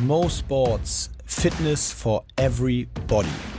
[0.00, 3.53] Mo Sports Fitness for Everybody.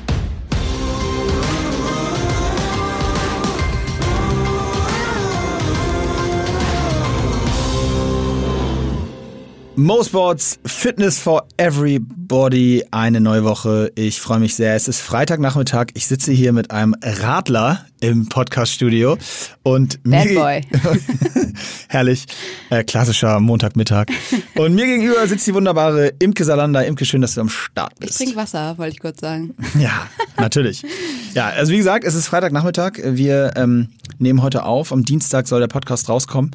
[9.77, 12.85] Mo Sports Fitness for Everybody.
[12.91, 13.91] Eine neue Woche.
[13.95, 14.73] Ich freue mich sehr.
[14.73, 15.87] Es ist Freitagnachmittag.
[15.95, 19.17] Ich sitze hier mit einem Radler im Podcaststudio
[19.63, 20.61] und Bad Boy.
[21.89, 22.25] herrlich,
[22.69, 24.07] äh, klassischer Montagmittag.
[24.55, 26.85] Und mir gegenüber sitzt die wunderbare Imke Salander.
[26.85, 28.11] Imke, schön, dass du am Start bist.
[28.11, 29.55] Ich trinke Wasser, wollte ich kurz sagen.
[29.77, 30.07] Ja,
[30.37, 30.83] natürlich.
[31.33, 32.93] Ja, also wie gesagt, es ist Freitagnachmittag.
[33.03, 34.93] Wir ähm, nehmen heute auf.
[34.93, 36.51] Am Dienstag soll der Podcast rauskommen.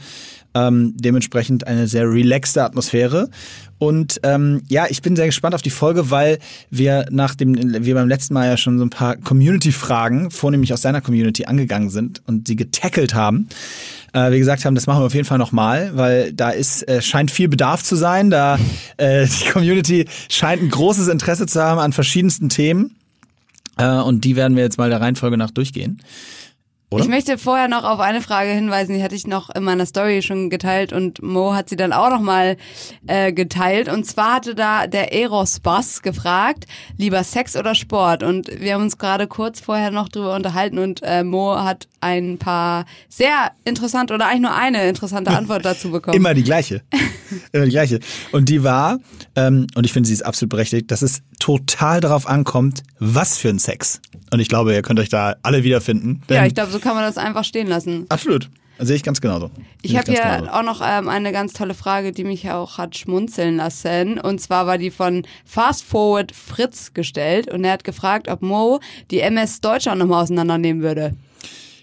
[0.53, 3.31] Ähm, dementsprechend eine sehr relaxte Atmosphäre.
[3.79, 7.55] Und ähm, ja, ich bin sehr gespannt auf die Folge, weil wir nach dem,
[7.85, 11.89] wir beim letzten Mal ja schon so ein paar Community-Fragen, vornehmlich aus deiner Community, angegangen
[11.89, 13.49] sind und sie getackelt haben.
[14.13, 17.01] Äh, wie gesagt haben, das machen wir auf jeden Fall nochmal, weil da ist, äh,
[17.01, 18.29] scheint viel Bedarf zu sein.
[18.29, 18.59] Da
[18.99, 22.97] äh, die Community scheint ein großes Interesse zu haben an verschiedensten Themen.
[23.79, 26.03] Äh, und die werden wir jetzt mal der Reihenfolge nach durchgehen.
[26.91, 27.05] Oder?
[27.05, 30.23] Ich möchte vorher noch auf eine Frage hinweisen, die hatte ich noch in meiner Story
[30.23, 32.57] schon geteilt und Mo hat sie dann auch noch mal
[33.07, 33.89] äh, geteilt.
[33.89, 38.25] Und zwar hatte da der Eros Bass gefragt, lieber Sex oder Sport?
[38.25, 42.39] Und wir haben uns gerade kurz vorher noch drüber unterhalten und äh, Mo hat ein
[42.39, 46.17] paar sehr interessante oder eigentlich nur eine interessante Antwort dazu bekommen.
[46.17, 46.83] Immer die gleiche.
[47.53, 48.01] Immer die gleiche.
[48.33, 48.99] Und die war,
[49.37, 53.49] ähm, und ich finde, sie ist absolut berechtigt, dass es total darauf ankommt, was für
[53.49, 54.01] ein Sex.
[54.33, 56.23] Und ich glaube, ihr könnt euch da alle wiederfinden.
[56.31, 58.07] Ja, ich glaube, so kann man das einfach stehen lassen.
[58.09, 58.49] Absolut.
[58.79, 59.51] Sehe ich ganz genauso.
[59.83, 60.51] Ich habe hier genauso.
[60.53, 64.19] auch noch ähm, eine ganz tolle Frage, die mich auch hat schmunzeln lassen.
[64.19, 67.53] Und zwar war die von Fast Forward Fritz gestellt.
[67.53, 68.81] Und er hat gefragt, ob Mo
[69.11, 71.15] die MS Deutschland nochmal auseinandernehmen würde.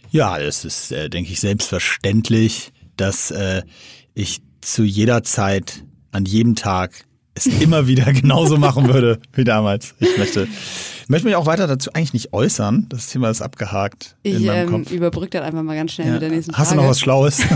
[0.09, 3.61] Ja, es ist, äh, denke ich, selbstverständlich, dass äh,
[4.15, 7.05] ich zu jeder Zeit, an jedem Tag
[7.37, 9.93] es immer wieder genauso machen würde wie damals.
[9.99, 10.47] Ich möchte,
[11.07, 12.87] möchte mich auch weiter dazu eigentlich nicht äußern.
[12.89, 14.15] Das Thema ist abgehakt.
[14.23, 16.13] Ich ähm, überbrücke das einfach mal ganz schnell Ja.
[16.13, 16.81] mit der nächsten Hast du Frage.
[16.81, 17.41] noch was Schlaues?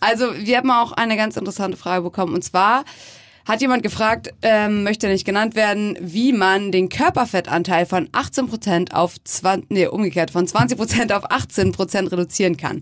[0.00, 2.32] Also, wir haben auch eine ganz interessante Frage bekommen.
[2.34, 2.84] Und zwar
[3.44, 9.16] hat jemand gefragt, ähm, möchte nicht genannt werden, wie man den Körperfettanteil von 18% auf
[9.22, 12.80] 20, nee, umgekehrt, von 20% auf 18% reduzieren kann.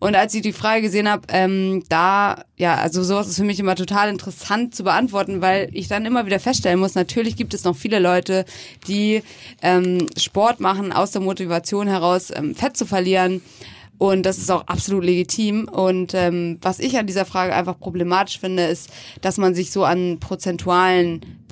[0.00, 3.58] Und als ich die Frage gesehen habe, ähm, da, ja, also sowas ist für mich
[3.58, 7.64] immer total interessant zu beantworten, weil ich dann immer wieder feststellen muss, natürlich gibt es
[7.64, 8.44] noch viele Leute,
[8.86, 9.22] die
[9.60, 13.42] ähm, Sport machen aus der Motivation heraus, ähm, Fett zu verlieren.
[13.98, 15.66] Und das ist auch absolut legitim.
[15.66, 19.84] Und ähm, was ich an dieser Frage einfach problematisch finde, ist, dass man sich so
[19.84, 21.44] an prozentualen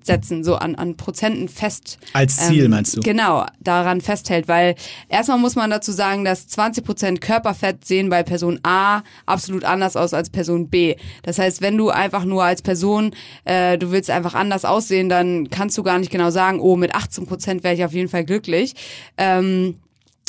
[0.00, 1.98] Prozentsätzen, so an, an Prozenten fest.
[2.12, 3.00] Als Ziel, meinst du?
[3.00, 4.48] Genau, daran festhält.
[4.48, 4.74] Weil
[5.08, 10.14] erstmal muss man dazu sagen, dass 20% Körperfett sehen bei Person A absolut anders aus
[10.14, 10.96] als Person B.
[11.22, 15.50] Das heißt, wenn du einfach nur als Person, äh, du willst einfach anders aussehen, dann
[15.50, 18.74] kannst du gar nicht genau sagen, oh, mit 18% wäre ich auf jeden Fall glücklich.
[19.16, 19.76] Ähm,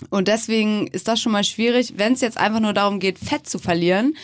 [0.10, 3.48] und deswegen ist das schon mal schwierig, wenn es jetzt einfach nur darum geht, Fett
[3.48, 4.16] zu verlieren.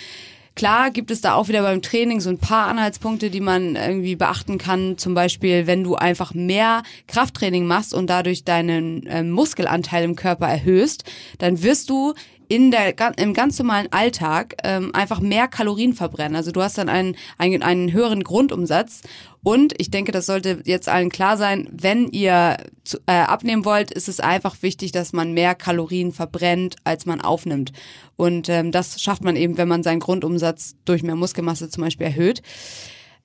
[0.57, 4.15] Klar gibt es da auch wieder beim Training so ein paar Anhaltspunkte, die man irgendwie
[4.15, 4.97] beachten kann.
[4.97, 10.47] Zum Beispiel, wenn du einfach mehr Krafttraining machst und dadurch deinen äh, Muskelanteil im Körper
[10.47, 11.03] erhöhst,
[11.37, 12.15] dann wirst du
[12.49, 16.35] in der, im ganz normalen Alltag ähm, einfach mehr Kalorien verbrennen.
[16.35, 19.01] Also du hast dann einen, einen, einen höheren Grundumsatz.
[19.43, 23.91] Und ich denke, das sollte jetzt allen klar sein, wenn ihr zu, äh, abnehmen wollt,
[23.91, 27.71] ist es einfach wichtig, dass man mehr Kalorien verbrennt, als man aufnimmt.
[28.15, 32.07] Und ähm, das schafft man eben, wenn man seinen Grundumsatz durch mehr Muskelmasse zum Beispiel
[32.07, 32.41] erhöht.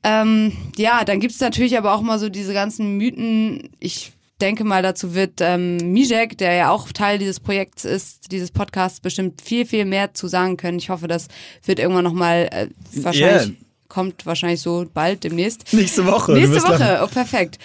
[0.05, 3.71] Ähm, ja, dann gibt es natürlich aber auch mal so diese ganzen Mythen.
[3.79, 8.51] Ich denke mal, dazu wird ähm, Mijek, der ja auch Teil dieses Projekts ist, dieses
[8.51, 10.79] Podcasts, bestimmt viel, viel mehr zu sagen können.
[10.79, 11.29] Ich hoffe, das
[11.65, 13.49] wird irgendwann nochmal äh, wahrscheinlich.
[13.49, 13.57] Yeah.
[13.89, 15.71] Kommt wahrscheinlich so bald demnächst.
[15.75, 16.33] Nächste Woche.
[16.33, 17.59] Nächste Woche, oh perfekt.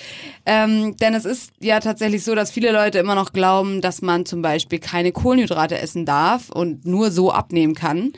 [0.46, 4.26] Ähm, denn es ist ja tatsächlich so, dass viele Leute immer noch glauben, dass man
[4.26, 8.12] zum Beispiel keine Kohlenhydrate essen darf und nur so abnehmen kann.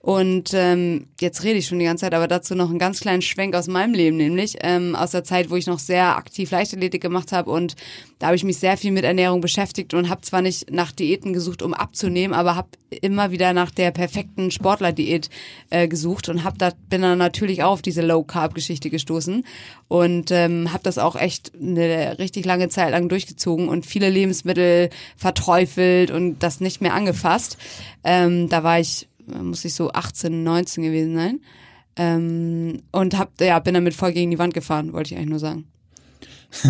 [0.00, 3.20] Und ähm, jetzt rede ich schon die ganze Zeit, aber dazu noch einen ganz kleinen
[3.20, 7.02] Schwenk aus meinem Leben, nämlich ähm, aus der Zeit, wo ich noch sehr aktiv Leichtathletik
[7.02, 7.74] gemacht habe und
[8.20, 11.32] da habe ich mich sehr viel mit Ernährung beschäftigt und habe zwar nicht nach Diäten
[11.32, 12.68] gesucht, um abzunehmen, aber habe
[13.00, 15.30] immer wieder nach der perfekten Sportlerdiät
[15.70, 19.44] äh, gesucht und hab da bin dann natürlich auch auf diese Low Carb Geschichte gestoßen
[19.88, 24.90] und ähm, habe das auch echt eine richtig lange Zeit lang durchgezogen und viele Lebensmittel
[25.16, 27.58] verteufelt und das nicht mehr angefasst.
[28.04, 29.08] Ähm, da war ich
[29.42, 31.40] muss ich so 18, 19 gewesen sein.
[31.96, 35.38] Ähm, und hab, ja, bin damit voll gegen die Wand gefahren, wollte ich eigentlich nur
[35.38, 35.66] sagen.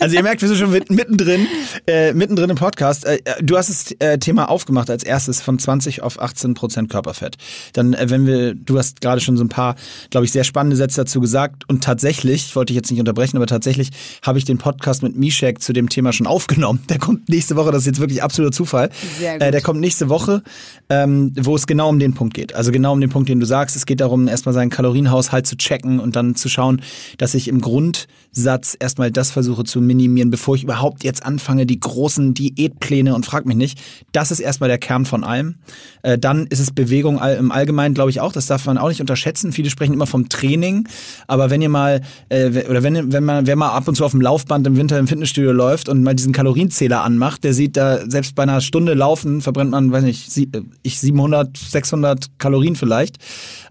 [0.00, 1.46] Also ihr merkt, wir sind schon mittendrin,
[1.86, 3.04] äh, mittendrin im Podcast.
[3.04, 7.36] Äh, du hast das äh, Thema aufgemacht als erstes von 20 auf 18 Prozent Körperfett.
[7.74, 9.76] Dann, äh, wenn wir, du hast gerade schon so ein paar,
[10.08, 11.68] glaube ich, sehr spannende Sätze dazu gesagt.
[11.68, 13.90] Und tatsächlich, wollte ich jetzt nicht unterbrechen, aber tatsächlich
[14.22, 16.82] habe ich den Podcast mit Mishek zu dem Thema schon aufgenommen.
[16.88, 18.88] Der kommt nächste Woche, das ist jetzt wirklich absoluter Zufall.
[19.18, 19.42] Sehr gut.
[19.42, 20.42] Äh, der kommt nächste Woche,
[20.88, 22.54] ähm, wo es genau um den Punkt geht.
[22.54, 23.76] Also genau um den Punkt, den du sagst.
[23.76, 26.80] Es geht darum, erstmal seinen Kalorienhaushalt zu checken und dann zu schauen,
[27.18, 31.80] dass ich im Grundsatz erstmal das versuche zu minimieren, bevor ich überhaupt jetzt anfange, die
[31.80, 33.78] großen Diätpläne und frag mich nicht.
[34.12, 35.56] Das ist erstmal der Kern von allem.
[36.02, 38.32] Äh, dann ist es Bewegung im Allgemeinen, glaube ich auch.
[38.32, 39.52] Das darf man auch nicht unterschätzen.
[39.52, 40.88] Viele sprechen immer vom Training,
[41.26, 44.12] aber wenn ihr mal äh, oder wenn wenn man wer mal ab und zu auf
[44.12, 48.08] dem Laufband im Winter im Fitnessstudio läuft und mal diesen Kalorienzähler anmacht, der sieht da
[48.08, 53.18] selbst bei einer Stunde Laufen verbrennt man, weiß nicht, äh, ich 700, 600 Kalorien vielleicht.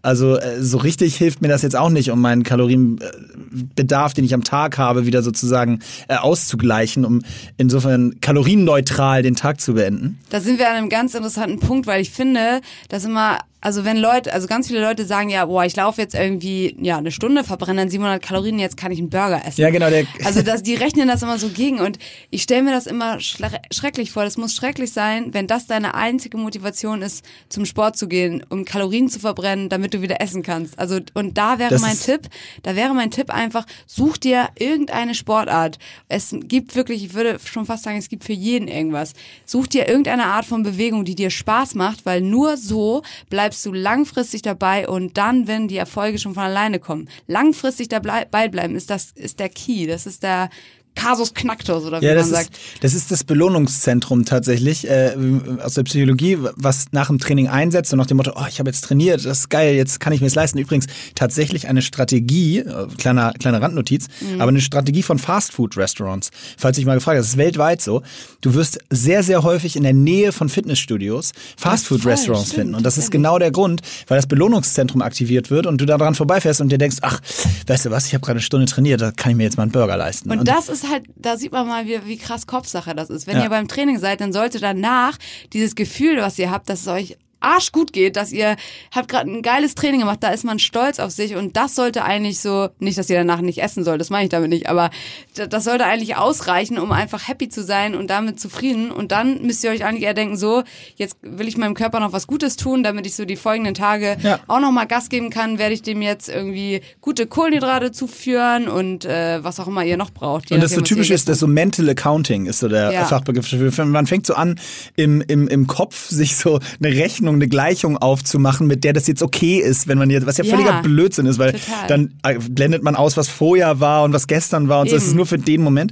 [0.02, 4.34] Also äh, so richtig hilft mir das jetzt auch nicht, um meinen Kalorienbedarf, den ich
[4.34, 7.22] am Tag habe, wieder sozusagen äh, auszugleichen, um
[7.58, 10.20] insofern kalorienneutral den Tag zu beenden.
[10.30, 13.98] Da sind wir an einem ganz interessanten Punkt, weil ich finde, dass immer also wenn
[13.98, 17.44] Leute, also ganz viele Leute sagen ja, boah, ich laufe jetzt irgendwie ja eine Stunde,
[17.44, 19.60] verbrenne dann 700 Kalorien, jetzt kann ich einen Burger essen.
[19.60, 19.90] Ja, genau.
[19.90, 23.20] Der also das, die rechnen das immer so gegen und ich stelle mir das immer
[23.20, 24.24] schrecklich vor.
[24.24, 28.64] Das muss schrecklich sein, wenn das deine einzige Motivation ist, zum Sport zu gehen, um
[28.64, 30.80] Kalorien zu verbrennen, damit du wieder essen kannst.
[30.80, 32.30] Also und da wäre das mein Tipp,
[32.64, 35.80] da wäre mein Tipp einfach, such dir irgendeine Sportart.
[36.08, 39.14] Es gibt wirklich, ich würde schon fast sagen, es gibt für jeden irgendwas.
[39.46, 43.66] Such dir irgendeine Art von Bewegung, die dir Spaß macht, weil nur so bleibst bleibst
[43.66, 48.76] du langfristig dabei und dann, wenn die Erfolge schon von alleine kommen, langfristig dabei bleiben,
[48.76, 50.52] ist das ist der Key, das ist der
[50.96, 52.50] Kasus Knacktus oder wie ja, man sagt.
[52.50, 55.16] Ist, das ist das Belohnungszentrum tatsächlich äh,
[55.64, 58.70] aus der Psychologie, was nach dem Training einsetzt und nach dem Motto, oh, ich habe
[58.70, 60.58] jetzt trainiert, das ist geil, jetzt kann ich mir es leisten.
[60.58, 64.42] Übrigens tatsächlich eine Strategie, äh, kleiner, kleine Randnotiz, mhm.
[64.42, 66.32] aber eine Strategie von Fastfood-Restaurants.
[66.58, 68.02] Falls ich mal gefragt habe, das ist weltweit so.
[68.42, 72.76] Du wirst sehr, sehr häufig in der Nähe von Fitnessstudios Fastfood-Restaurants finden.
[72.76, 76.16] Und das ist genau der Grund, weil das Belohnungszentrum aktiviert wird und du da dran
[76.16, 77.22] vorbeifährst und dir denkst, ach,
[77.68, 79.64] weißt du was, ich habe gerade eine Stunde trainiert, da kann ich mir jetzt mal
[79.64, 80.30] einen Burger leisten.
[80.32, 83.28] Und, und das ist halt, da sieht man mal, wie, wie krass Kopfsache das ist.
[83.28, 83.44] Wenn ja.
[83.44, 85.18] ihr beim Training seid, dann sollte danach
[85.54, 88.56] dieses Gefühl, was ihr habt, dass es euch arschgut geht, dass ihr
[88.94, 92.04] habt gerade ein geiles Training gemacht, da ist man stolz auf sich und das sollte
[92.04, 94.90] eigentlich so, nicht, dass ihr danach nicht essen sollt, das meine ich damit nicht, aber
[95.36, 99.64] das sollte eigentlich ausreichen, um einfach happy zu sein und damit zufrieden und dann müsst
[99.64, 100.64] ihr euch eigentlich eher denken, so,
[100.96, 104.18] jetzt will ich meinem Körper noch was Gutes tun, damit ich so die folgenden Tage
[104.22, 104.40] ja.
[104.48, 109.06] auch noch mal Gas geben kann, werde ich dem jetzt irgendwie gute Kohlenhydrate zuführen und
[109.06, 110.52] äh, was auch immer ihr noch braucht.
[110.52, 113.06] Und das so typisch ist, das so Mental Accounting ist so der ja.
[113.06, 113.78] Fachbegriff.
[113.78, 114.60] Man fängt so an,
[114.96, 119.08] im, im, im Kopf sich so eine Rechnung Rechnung eine Gleichung aufzumachen, mit der das
[119.08, 121.88] jetzt okay ist, wenn man jetzt, was ja, ja völliger Blödsinn ist, weil total.
[121.88, 124.92] dann äh, blendet man aus, was vorher war und was gestern war und Eben.
[124.92, 124.96] so.
[124.98, 125.92] Das ist nur für den Moment.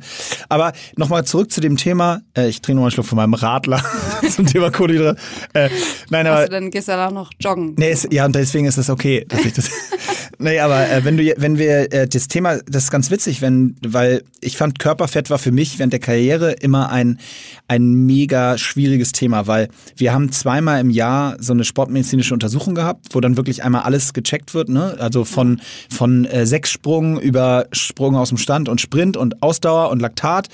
[0.49, 3.83] Aber nochmal zurück zu dem Thema, äh, ich trinke nochmal einen Schluck von meinem Radler
[4.29, 5.19] zum Thema Kohlenhydrate.
[5.53, 5.69] Äh,
[6.09, 6.37] nein, aber.
[6.37, 7.75] Also dann gehst du dann auch noch joggen.
[7.77, 9.69] Nee, ist, ja, und deswegen ist das okay, dass ich das.
[10.39, 13.75] nee, aber äh, wenn du, wenn wir äh, das Thema, das ist ganz witzig, wenn,
[13.85, 17.19] weil ich fand Körperfett war für mich während der Karriere immer ein,
[17.67, 23.07] ein mega schwieriges Thema, weil wir haben zweimal im Jahr so eine sportmedizinische Untersuchung gehabt,
[23.11, 24.95] wo dann wirklich einmal alles gecheckt wird, ne?
[24.99, 30.01] Also von, von äh, Sechssprung über Sprung aus dem Stand und Sprint und Ausdauer und
[30.01, 30.49] Laktat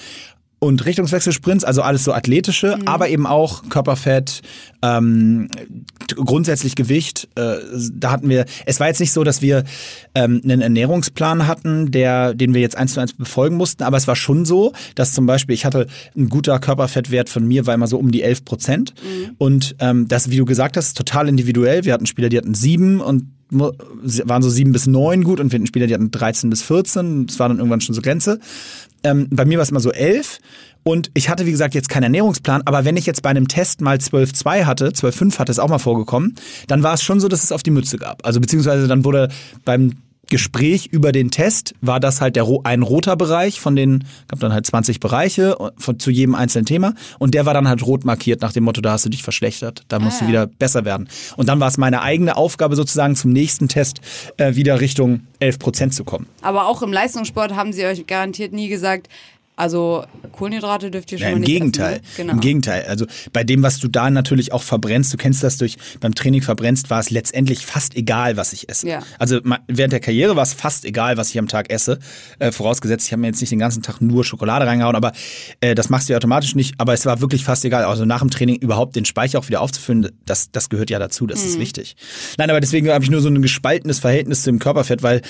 [0.63, 2.87] und Richtungswechselsprints, also alles so athletische, mhm.
[2.87, 4.41] aber eben auch Körperfett,
[4.81, 5.49] ähm,
[6.15, 7.27] grundsätzlich Gewicht.
[7.35, 7.55] Äh,
[7.93, 9.63] da hatten wir, es war jetzt nicht so, dass wir
[10.15, 14.07] ähm, einen Ernährungsplan hatten, der, den wir jetzt eins zu eins befolgen mussten, aber es
[14.07, 17.87] war schon so, dass zum Beispiel ich hatte ein guter Körperfettwert von mir war immer
[17.87, 19.35] so um die 11 Prozent mhm.
[19.37, 21.83] und ähm, das, wie du gesagt hast, total individuell.
[21.85, 25.59] Wir hatten Spieler, die hatten sieben und waren so sieben bis neun gut und wir
[25.59, 27.27] hatten Spieler, die hatten 13 bis 14.
[27.27, 28.39] Das war dann irgendwann schon so Grenze.
[29.03, 30.39] Ähm, bei mir war es immer so elf.
[30.83, 33.79] Und ich hatte, wie gesagt, jetzt keinen Ernährungsplan, aber wenn ich jetzt bei einem Test
[33.79, 36.35] mal 12,2 hatte, 12,5 hatte es auch mal vorgekommen,
[36.67, 38.25] dann war es schon so, dass es auf die Mütze gab.
[38.25, 39.29] Also beziehungsweise dann wurde
[39.63, 39.93] beim
[40.29, 44.53] Gespräch über den Test war das halt der, ein roter Bereich von den, gab dann
[44.53, 48.41] halt 20 Bereiche von, zu jedem einzelnen Thema und der war dann halt rot markiert
[48.41, 51.09] nach dem Motto, da hast du dich verschlechtert, da musst ah, du wieder besser werden.
[51.35, 53.99] Und dann war es meine eigene Aufgabe sozusagen zum nächsten Test
[54.37, 56.27] äh, wieder Richtung 11 Prozent zu kommen.
[56.41, 59.09] Aber auch im Leistungssport haben sie euch garantiert nie gesagt,
[59.55, 61.93] Also Kohlenhydrate dürft ihr schon Ja, Im nicht Gegenteil.
[61.93, 62.11] Essen, ne?
[62.17, 62.33] Genau.
[62.33, 62.85] Im Gegenteil.
[62.87, 66.41] Also bei dem, was du da natürlich auch verbrennst, du kennst das durch beim Training
[66.41, 68.87] verbrennst, war es letztendlich fast egal, was ich esse.
[68.87, 68.99] Ja.
[69.19, 71.99] Also während der Karriere war es fast egal, was ich am Tag esse.
[72.39, 75.11] Äh, vorausgesetzt, ich habe mir jetzt nicht den ganzen Tag nur Schokolade reingehauen, aber
[75.61, 76.73] äh, das machst du ja automatisch nicht.
[76.79, 77.83] Aber es war wirklich fast egal.
[77.83, 81.27] Also nach dem Training überhaupt den Speicher auch wieder aufzufüllen, das, das gehört ja dazu.
[81.27, 81.47] Das Mhm.
[81.49, 81.95] ist wichtig.
[82.37, 85.21] Nein, aber deswegen habe ich nur so ein gespaltenes Verhältnis zum Körperfett, weil,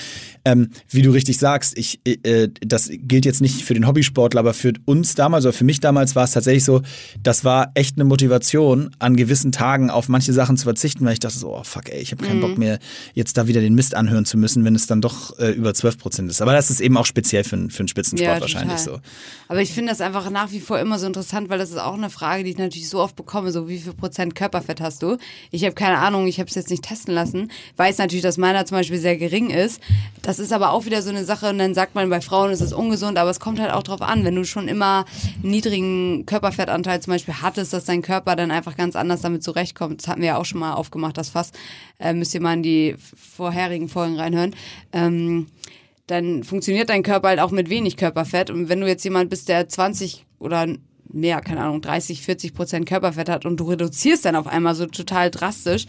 [0.46, 4.54] ähm, wie du richtig sagst, ich, äh, das gilt jetzt nicht für den Hobbysportler, aber
[4.54, 6.82] für uns damals oder für mich damals war es tatsächlich so,
[7.22, 11.18] das war echt eine Motivation, an gewissen Tagen auf manche Sachen zu verzichten, weil ich
[11.20, 12.78] dachte so, oh fuck ey, ich habe keinen Bock mehr,
[13.14, 15.98] jetzt da wieder den Mist anhören zu müssen, wenn es dann doch äh, über 12
[15.98, 16.40] Prozent ist.
[16.40, 18.98] Aber das ist eben auch speziell für, einen- für einen Spitzensport Ja, wahrscheinlich so.
[19.48, 21.94] Aber ich finde das einfach nach wie vor immer so interessant, weil das ist auch
[21.94, 25.16] eine Frage, die ich natürlich so oft bekomme, so wie viel Prozent Körperfett hast du?
[25.50, 28.64] Ich habe keine Ahnung, ich habe es jetzt nicht testen lassen, weiß natürlich, dass meiner
[28.66, 29.80] zum Beispiel sehr gering ist.
[30.22, 32.60] Das ist aber auch wieder so eine Sache und dann sagt man, bei Frauen ist
[32.60, 35.04] es ungesund, aber es kommt halt auch drauf an, wenn du schon immer
[35.42, 40.02] einen niedrigen Körperfettanteil zum Beispiel hattest, dass dein Körper dann einfach ganz anders damit zurechtkommt.
[40.02, 41.52] Das hatten wir ja auch schon mal aufgemacht, das Fass.
[41.98, 44.54] Äh, müsst ihr mal in die vorherigen Folgen reinhören.
[44.92, 45.46] Ähm,
[46.06, 48.50] dann funktioniert dein Körper halt auch mit wenig Körperfett.
[48.50, 50.66] Und wenn du jetzt jemand bist, der 20 oder
[51.14, 54.86] mehr, keine Ahnung, 30, 40 Prozent Körperfett hat und du reduzierst dann auf einmal so
[54.86, 55.86] total drastisch,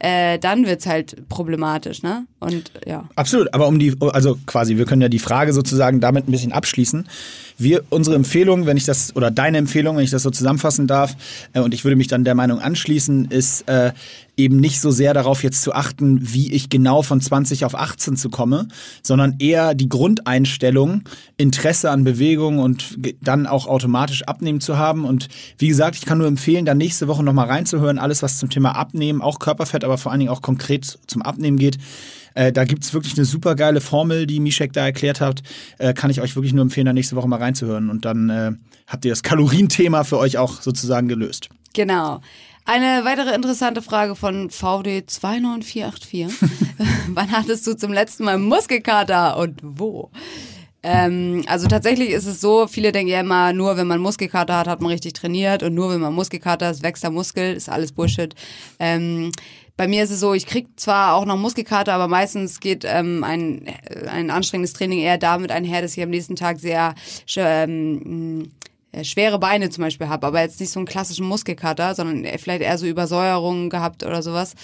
[0.00, 2.26] äh, dann wird's halt problematisch, ne?
[2.40, 3.08] Und ja.
[3.14, 6.52] Absolut, aber um die, also quasi, wir können ja die Frage sozusagen damit ein bisschen
[6.52, 7.08] abschließen.
[7.56, 11.16] Wir, unsere Empfehlung, wenn ich das, oder deine Empfehlung, wenn ich das so zusammenfassen darf,
[11.52, 13.92] äh, und ich würde mich dann der Meinung anschließen, ist äh,
[14.36, 18.16] eben nicht so sehr darauf jetzt zu achten, wie ich genau von 20 auf 18
[18.16, 18.66] zu komme,
[19.02, 21.02] sondern eher die Grundeinstellung,
[21.36, 25.04] Interesse an Bewegung und dann auch automatisch abnehmen zu haben.
[25.04, 28.50] Und wie gesagt, ich kann nur empfehlen, da nächste Woche nochmal reinzuhören, alles was zum
[28.50, 31.78] Thema Abnehmen, auch Körperfett, aber vor allen Dingen auch konkret zum Abnehmen geht.
[32.34, 35.42] Äh, da gibt's wirklich eine super geile Formel, die Mishek da erklärt hat.
[35.78, 37.90] Äh, kann ich euch wirklich nur empfehlen, da nächste Woche mal reinzuhören.
[37.90, 38.52] Und dann äh,
[38.86, 41.48] habt ihr das Kalorienthema für euch auch sozusagen gelöst.
[41.72, 42.20] Genau.
[42.66, 46.30] Eine weitere interessante Frage von VD29484.
[47.08, 50.10] Wann hattest du zum letzten Mal Muskelkater und wo?
[50.82, 54.68] Ähm, also tatsächlich ist es so, viele denken ja immer, nur wenn man Muskelkater hat,
[54.68, 57.92] hat man richtig trainiert und nur wenn man Muskelkater ist, wächst der Muskel, ist alles
[57.92, 58.34] Bullshit.
[58.78, 59.32] Ähm,
[59.76, 63.24] bei mir ist es so, ich krieg zwar auch noch Muskelkater, aber meistens geht ähm,
[63.24, 63.66] ein,
[64.08, 66.94] ein anstrengendes Training eher damit einher, dass ich am nächsten Tag sehr
[67.36, 68.52] ähm,
[68.92, 72.62] äh, schwere Beine zum Beispiel habe, aber jetzt nicht so einen klassischen Muskelkater, sondern vielleicht
[72.62, 74.54] eher so Übersäuerungen gehabt oder sowas.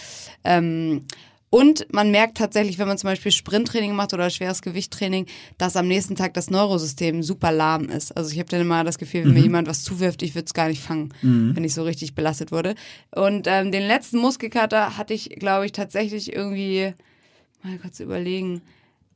[0.44, 1.06] Ähm,
[1.50, 5.26] und man merkt tatsächlich, wenn man zum Beispiel Sprinttraining macht oder schweres Gewichttraining,
[5.58, 8.16] dass am nächsten Tag das Neurosystem super lahm ist.
[8.16, 10.54] Also ich habe dann immer das Gefühl, wenn mir jemand was zuwirft, ich würde es
[10.54, 12.76] gar nicht fangen, wenn ich so richtig belastet wurde.
[13.10, 16.94] Und ähm, den letzten Muskelkater hatte ich, glaube ich, tatsächlich irgendwie,
[17.64, 18.62] mal kurz überlegen.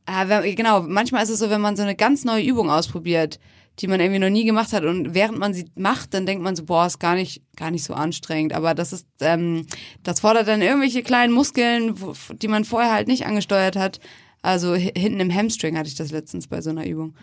[0.06, 3.38] Ah, wenn, genau, manchmal ist es so, wenn man so eine ganz neue Übung ausprobiert,
[3.80, 6.54] die man irgendwie noch nie gemacht hat und während man sie macht, dann denkt man
[6.54, 8.52] so, boah, ist gar nicht, gar nicht so anstrengend.
[8.52, 9.66] Aber das ist, ähm,
[10.02, 13.98] das fordert dann irgendwelche kleinen Muskeln, wo, die man vorher halt nicht angesteuert hat.
[14.42, 17.14] Also hi- hinten im Hamstring hatte ich das letztens bei so einer Übung.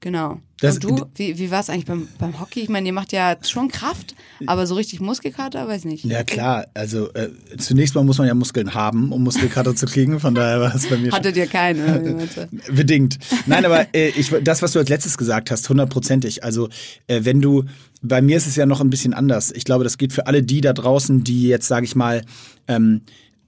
[0.00, 0.40] Genau.
[0.60, 2.60] Das- und du, wie, wie war es eigentlich beim, beim Hockey?
[2.60, 4.14] Ich meine, ihr macht ja schon Kraft,
[4.46, 6.04] aber so richtig Muskelkater, weiß nicht.
[6.04, 10.18] Ja klar, also äh, zunächst mal muss man ja Muskeln haben, um Muskelkater zu kriegen.
[10.18, 11.46] Von daher war es bei mir schon Hattet ihr
[12.04, 12.48] wie meinst du?
[12.72, 13.18] Bedingt.
[13.46, 16.42] Nein, aber äh, ich, das, was du als letztes gesagt hast, hundertprozentig.
[16.44, 16.68] Also
[17.06, 17.64] äh, wenn du,
[18.02, 19.52] bei mir ist es ja noch ein bisschen anders.
[19.52, 22.22] Ich glaube, das geht für alle die da draußen, die jetzt, sage ich mal,
[22.68, 23.02] ähm,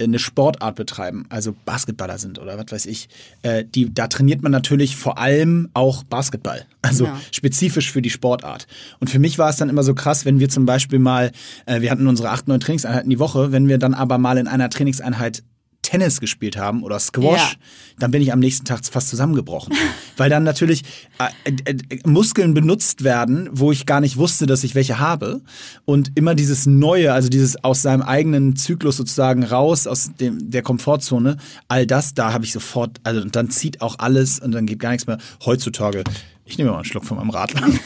[0.05, 3.09] eine Sportart betreiben, also Basketballer sind oder was weiß ich,
[3.43, 7.17] äh, die, da trainiert man natürlich vor allem auch Basketball, also Genau.
[7.31, 8.67] spezifisch für die Sportart.
[9.01, 11.33] Und für mich war es dann immer so krass, wenn wir zum Beispiel mal,
[11.67, 14.49] äh, wir hatten unsere acht, neun Trainingseinheiten die Woche, wenn wir dann aber mal in
[14.49, 15.43] einer Trainingseinheit
[15.91, 17.59] Tennis gespielt haben oder Squash, Ja.
[17.99, 19.75] dann bin ich am nächsten Tag fast zusammengebrochen.
[20.17, 20.85] Weil dann natürlich
[21.19, 25.41] äh, äh, äh, Muskeln benutzt werden, wo ich gar nicht wusste, dass ich welche habe.
[25.87, 30.63] Und immer dieses Neue, also dieses aus seinem eigenen Zyklus sozusagen raus, aus dem, der
[30.63, 34.67] Komfortzone, all das, da habe ich sofort, also und dann zieht auch alles und dann
[34.67, 35.19] geht gar nichts mehr.
[35.45, 36.05] Heutzutage,
[36.45, 37.67] ich nehme mal einen Schluck von meinem Radler.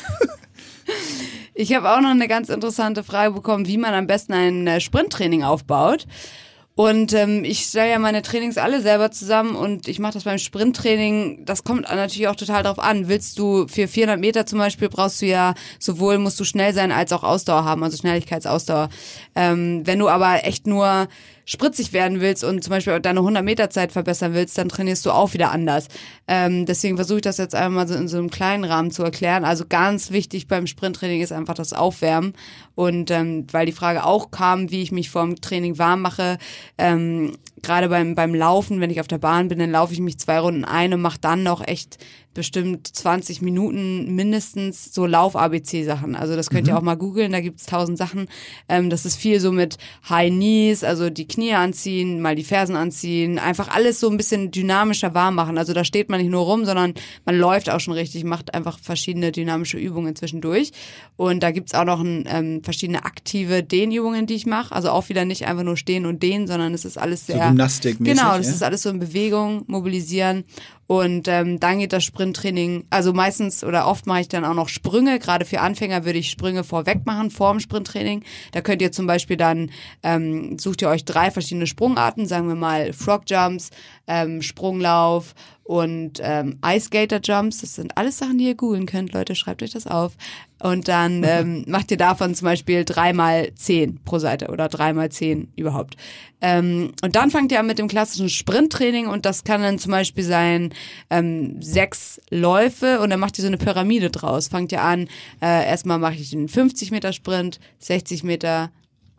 [1.56, 4.80] Ich habe auch noch eine ganz interessante Frage bekommen, wie man am besten ein äh,
[4.80, 6.04] Sprinttraining aufbaut.
[6.76, 10.38] Und ähm, ich stelle ja meine Trainings alle selber zusammen und ich mache das beim
[10.38, 11.44] Sprinttraining.
[11.44, 13.06] Das kommt natürlich auch total drauf an.
[13.06, 16.90] Willst du für 400 Meter zum Beispiel brauchst du ja sowohl musst du schnell sein
[16.90, 18.88] als auch Ausdauer haben, also Schnelligkeitsausdauer.
[19.36, 21.06] Ähm, wenn du aber echt nur
[21.44, 25.10] spritzig werden willst und zum Beispiel deine 100 Meter Zeit verbessern willst, dann trainierst du
[25.10, 25.88] auch wieder anders.
[26.26, 29.44] Ähm, deswegen versuche ich das jetzt einmal so in so einem kleinen Rahmen zu erklären.
[29.44, 32.34] Also ganz wichtig beim Sprinttraining ist einfach das Aufwärmen.
[32.74, 36.38] Und ähm, weil die Frage auch kam, wie ich mich vorm Training warm mache,
[36.78, 37.32] ähm,
[37.62, 40.38] gerade beim, beim Laufen, wenn ich auf der Bahn bin, dann laufe ich mich zwei
[40.38, 41.98] Runden ein und mache dann noch echt
[42.34, 46.16] bestimmt 20 Minuten mindestens so Lauf-ABC-Sachen.
[46.16, 48.26] Also das könnt ihr auch mal googeln, da gibt's tausend Sachen.
[48.68, 52.76] Ähm, das ist viel so mit High Knees, also die Knie anziehen, mal die Fersen
[52.76, 55.58] anziehen, einfach alles so ein bisschen dynamischer warm machen.
[55.58, 58.78] Also da steht man nicht nur rum, sondern man läuft auch schon richtig, macht einfach
[58.78, 60.72] verschiedene dynamische Übungen zwischendurch.
[61.16, 64.74] Und da gibt's auch noch ein, ähm, verschiedene aktive Dehnübungen, die ich mache.
[64.74, 67.36] Also auch wieder nicht einfach nur stehen und dehnen, sondern es ist alles sehr...
[67.36, 68.52] So Gymnastikmäßig, Genau, das ja?
[68.52, 70.44] ist alles so in Bewegung, mobilisieren.
[70.86, 74.70] Und ähm, dann geht das Sprinttraining, also meistens oder oft mache ich dann auch noch
[74.70, 75.18] Sprünge.
[75.18, 78.24] Gerade für Anfänger würde ich Sprünge vorweg machen, vor dem Sprinttraining.
[78.52, 79.70] Da könnt ihr zum Beispiel dann,
[80.02, 83.70] ähm, sucht ihr euch drei verschiedene Sprungarten, sagen wir mal Frog Jumps,
[84.06, 87.60] ähm, Sprunglauf und ähm, Ice Skater Jumps.
[87.60, 90.16] Das sind alles Sachen, die ihr googeln könnt, Leute, schreibt euch das auf.
[90.64, 95.52] Und dann ähm, macht ihr davon zum Beispiel dreimal zehn pro Seite oder dreimal zehn
[95.56, 95.96] überhaupt.
[96.40, 99.92] Ähm, und dann fangt ihr an mit dem klassischen Sprinttraining und das kann dann zum
[99.92, 100.72] Beispiel sein
[101.10, 104.48] ähm, sechs Läufe und dann macht ihr so eine Pyramide draus.
[104.48, 105.08] Fangt ihr an,
[105.42, 108.70] äh, erstmal mache ich einen 50 Meter Sprint, 60 Meter,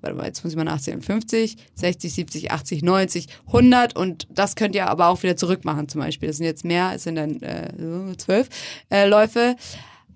[0.02, 4.56] warte mal, jetzt muss ich mal nachzählen, 50, 60, 70, 80, 90, 100 und das
[4.56, 6.28] könnt ihr aber auch wieder zurückmachen zum Beispiel.
[6.28, 8.50] Das sind jetzt mehr, es sind dann äh, so zwölf
[8.90, 9.56] äh, Läufe.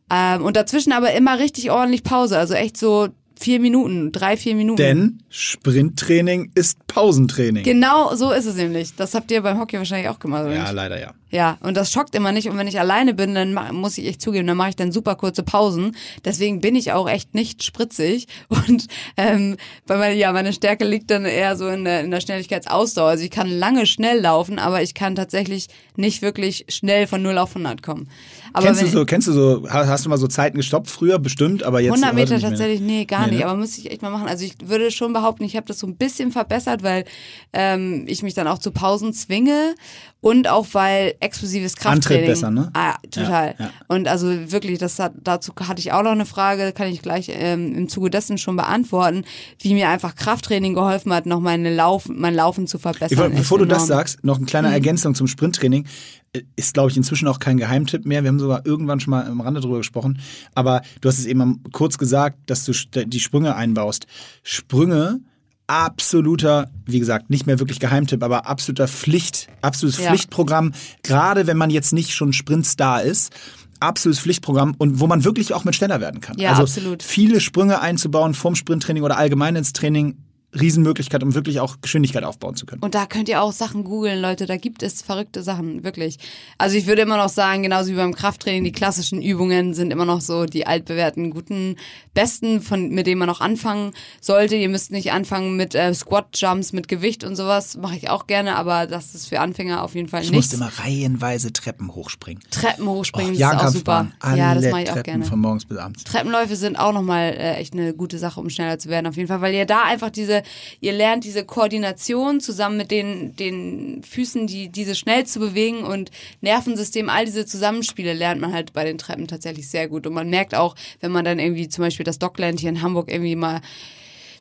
[0.09, 4.55] Ähm, und dazwischen aber immer richtig ordentlich Pause, also echt so vier Minuten, drei, vier
[4.55, 4.77] Minuten.
[4.77, 7.63] Denn Sprinttraining ist Pausentraining.
[7.63, 8.95] Genau so ist es nämlich.
[8.95, 10.73] Das habt ihr beim Hockey wahrscheinlich auch gemacht, oder ja, nicht?
[10.73, 11.13] leider ja.
[11.31, 12.49] Ja, und das schockt immer nicht.
[12.49, 15.13] Und wenn ich alleine bin, dann muss ich echt zugeben, dann mache ich dann super
[15.15, 15.95] kurze Pausen.
[16.25, 18.27] Deswegen bin ich auch echt nicht spritzig.
[18.49, 19.55] Und ähm,
[19.85, 23.09] bei meiner, ja, meine Stärke liegt dann eher so in der, in der Schnelligkeitsausdauer.
[23.09, 27.37] Also ich kann lange schnell laufen, aber ich kann tatsächlich nicht wirklich schnell von 0
[27.37, 28.09] auf 100 kommen.
[28.51, 31.19] Aber kennst du so, kennst du so, ha- hast du mal so Zeiten gestoppt früher
[31.19, 33.39] bestimmt, aber jetzt 100 heute Meter tatsächlich, nee, gar Nee, nicht.
[33.41, 33.45] ne?
[33.45, 34.27] Aber müsste ich echt mal machen.
[34.27, 37.05] Also ich würde schon behaupten, ich habe das so ein bisschen verbessert, weil
[37.53, 39.75] ähm, ich mich dann auch zu Pausen zwinge
[40.21, 42.25] und auch weil explosives Krafttraining.
[42.27, 42.69] besser, ne?
[42.73, 43.55] Ah, total.
[43.57, 43.71] Ja, ja.
[43.87, 47.31] Und also wirklich, das hat, dazu hatte ich auch noch eine Frage, kann ich gleich
[47.33, 49.23] ähm, im Zuge dessen schon beantworten,
[49.59, 53.31] wie mir einfach Krafttraining geholfen hat, noch meine Lauf, mein Laufen zu verbessern.
[53.31, 53.83] Echt bevor du das.
[53.83, 53.87] Mhm.
[53.87, 55.85] sagst, noch eine kleine Ergänzung zum Sprinttraining.
[56.33, 58.23] Äh, Ist, glaube ich, inzwischen auch kein Geheimtipp mehr.
[58.23, 60.19] Wir haben sogar irgendwann schon mal am Rande drüber gesprochen.
[60.53, 62.73] Aber du hast es eben kurz gesagt, dass du
[63.05, 64.05] die Sprünge einbaust.
[64.43, 65.21] Sprünge,
[65.69, 70.09] absoluter, wie gesagt, nicht mehr wirklich Geheimtipp, aber absoluter Pflicht, absolutes Ja.
[70.09, 70.73] Pflichtprogramm.
[71.03, 73.31] Gerade wenn man jetzt nicht schon Sprintstar ist.
[73.79, 76.37] Absolutes Pflichtprogramm und wo man wirklich auch mit schneller werden kann.
[76.37, 77.01] Ja, also absolut.
[77.03, 80.17] viele Sprünge einzubauen vorm Sprinttraining oder allgemein ins Training,
[80.59, 82.81] Riesenmöglichkeit, um wirklich auch Geschwindigkeit aufbauen zu können.
[82.81, 84.45] Und da könnt ihr auch Sachen googeln, Leute.
[84.47, 86.17] Da gibt es verrückte Sachen, wirklich.
[86.57, 90.05] Also ich würde immer noch sagen, genauso wie beim Krafttraining, die klassischen Übungen sind immer
[90.05, 91.75] noch so die altbewährten, guten,
[92.13, 94.55] besten, von, mit denen man auch anfangen sollte.
[94.55, 97.77] Ihr müsst nicht anfangen mit äh, Squat-Jumps, mit Gewicht und sowas.
[97.77, 100.51] Mache ich auch gerne, aber das ist für Anfänger auf jeden Fall Ich nichts.
[100.51, 102.41] musste immer reihenweise Treppen hochspringen.
[102.49, 104.07] Treppen hochspringen, Och, das ist auch super.
[104.35, 105.25] Ja, das mache ich auch Treppen gerne.
[105.25, 106.03] von morgens bis abends.
[106.05, 109.27] Treppenläufe sind auch nochmal äh, echt eine gute Sache, um schneller zu werden, auf jeden
[109.27, 110.38] Fall, weil ihr da einfach diese,
[110.81, 116.11] ihr lernt diese Koordination zusammen mit den, den Füßen, die diese schnell zu bewegen und
[116.41, 120.07] Nervensystem, all diese Zusammenspiele lernt man halt bei den Treppen tatsächlich sehr gut.
[120.07, 123.11] Und man merkt auch, wenn man dann irgendwie zum Beispiel das Dockland hier in Hamburg
[123.11, 123.61] irgendwie mal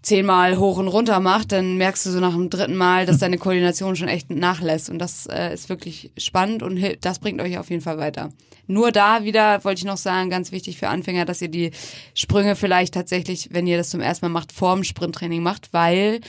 [0.08, 3.38] zehnmal hoch und runter macht, dann merkst du so nach dem dritten Mal, dass deine
[3.38, 4.90] Koordination schon echt nachlässt.
[4.90, 8.30] Und das äh, ist wirklich spannend und das bringt euch auf jeden Fall weiter.
[8.66, 11.70] Nur da wieder wollte ich noch sagen, ganz wichtig für Anfänger, dass ihr die
[12.14, 16.20] Sprünge vielleicht tatsächlich, wenn ihr das zum ersten Mal macht, vorm Sprinttraining macht, weil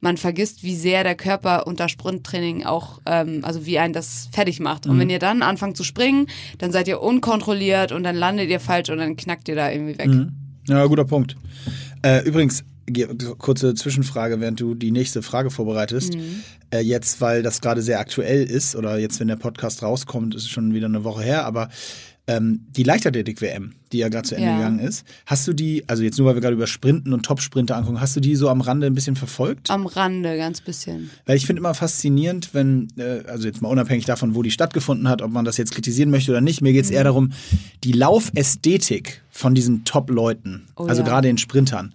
[0.00, 4.60] man vergisst, wie sehr der Körper unter Sprinttraining auch, ähm, also wie einen das fertig
[4.60, 4.86] macht.
[4.86, 8.60] Und wenn ihr dann anfangt zu springen, dann seid ihr unkontrolliert und dann landet ihr
[8.60, 10.06] falsch und dann knackt ihr da irgendwie weg.
[10.68, 11.34] Ja, guter Punkt.
[12.04, 12.77] Äh, übrigens, ge-
[13.38, 16.14] kurze Zwischenfrage, während du die nächste Frage vorbereitest.
[16.14, 16.42] Mhm.
[16.70, 20.42] Äh, jetzt, weil das gerade sehr aktuell ist, oder jetzt, wenn der Podcast rauskommt, ist
[20.42, 21.68] es schon wieder eine Woche her, aber
[22.26, 24.56] ähm, die Leichtathletik-WM, die ja gerade zu Ende Ja.
[24.56, 27.76] gegangen ist, hast du die, also jetzt nur, weil wir gerade über Sprinten und Top-Sprinter
[27.76, 29.70] angucken, hast du die so am Rande ein bisschen verfolgt?
[29.70, 31.10] Am Rande, ganz bisschen.
[31.26, 35.08] Weil ich finde immer faszinierend, wenn, äh, also jetzt mal unabhängig davon, wo die stattgefunden
[35.08, 36.96] hat, ob man das jetzt kritisieren möchte oder nicht, mir geht es Mhm.
[36.96, 37.32] eher darum,
[37.84, 41.08] die Laufästhetik von diesen Top-Leuten, Oh also ja.
[41.08, 41.92] gerade den Sprintern.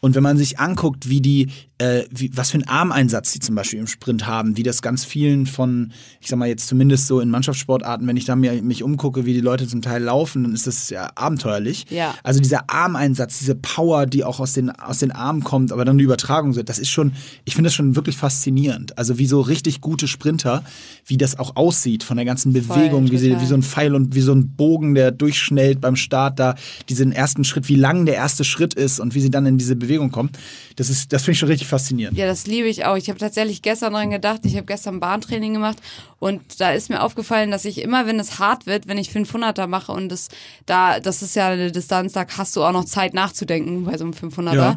[0.00, 3.54] Und wenn man sich anguckt, wie die, äh, wie, was für einen Armeinsatz die zum
[3.54, 7.20] Beispiel im Sprint haben, wie das ganz vielen von, ich sag mal jetzt zumindest so
[7.20, 10.52] in Mannschaftssportarten, wenn ich da mir, mich umgucke, wie die Leute zum Teil laufen, dann
[10.52, 11.86] ist das ja abenteuerlich.
[11.90, 12.14] Ja.
[12.22, 15.98] Also dieser Armeinsatz, diese Power, die auch aus den, aus den Armen kommt, aber dann
[15.98, 17.12] die Übertragung das ist schon,
[17.44, 18.96] ich finde das schon wirklich faszinierend.
[18.96, 20.62] Also wie so richtig gute Sprinter,
[21.06, 24.14] wie das auch aussieht von der ganzen Bewegung, wie, sie, wie so ein Pfeil und
[24.14, 26.54] wie so ein Bogen, der durchschnellt beim Start da,
[26.88, 29.74] diesen ersten Schritt, wie lang der erste Schritt ist und wie sie dann in diese
[29.74, 30.30] Bewegung kommen.
[30.76, 32.16] Das ist, das finde ich schon richtig faszinierend.
[32.16, 32.96] Ja, das liebe ich auch.
[32.96, 35.78] Ich habe tatsächlich gestern dran gedacht, ich habe gestern Bahntraining gemacht
[36.18, 39.66] und da ist mir aufgefallen, dass ich immer, wenn es hart wird, wenn ich 500er
[39.66, 40.28] mache und das
[40.66, 44.04] da, das ist ja eine Distanz, da hast du auch noch Zeit nachzudenken bei so
[44.04, 44.54] einem 500er.
[44.54, 44.76] Ja.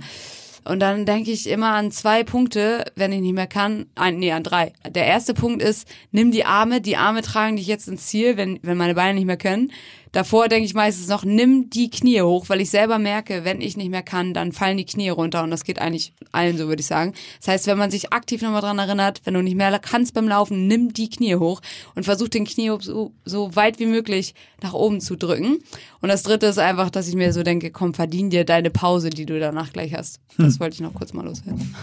[0.67, 3.85] Und dann denke ich immer an zwei Punkte, wenn ich nicht mehr kann.
[3.95, 4.73] Ein, nee, an drei.
[4.85, 6.81] Der erste Punkt ist, nimm die Arme.
[6.81, 9.71] Die Arme tragen dich jetzt ins Ziel, wenn, wenn meine Beine nicht mehr können.
[10.17, 13.77] Davor denke ich meistens noch, nimm die Knie hoch, weil ich selber merke, wenn ich
[13.77, 16.79] nicht mehr kann, dann fallen die Knie runter und das geht eigentlich allen so, würde
[16.79, 17.13] ich sagen.
[17.37, 20.27] Das heißt, wenn man sich aktiv nochmal dran erinnert, wenn du nicht mehr kannst beim
[20.27, 21.61] Laufen, nimm die Knie hoch
[21.93, 25.59] und versuch den Knie so, so weit wie möglich nach oben zu drücken.
[26.01, 29.11] Und das dritte ist einfach, dass ich mir so denke, komm, verdien dir deine Pause,
[29.11, 30.19] die du danach gleich hast.
[30.39, 31.75] Das wollte ich noch kurz mal loswerden.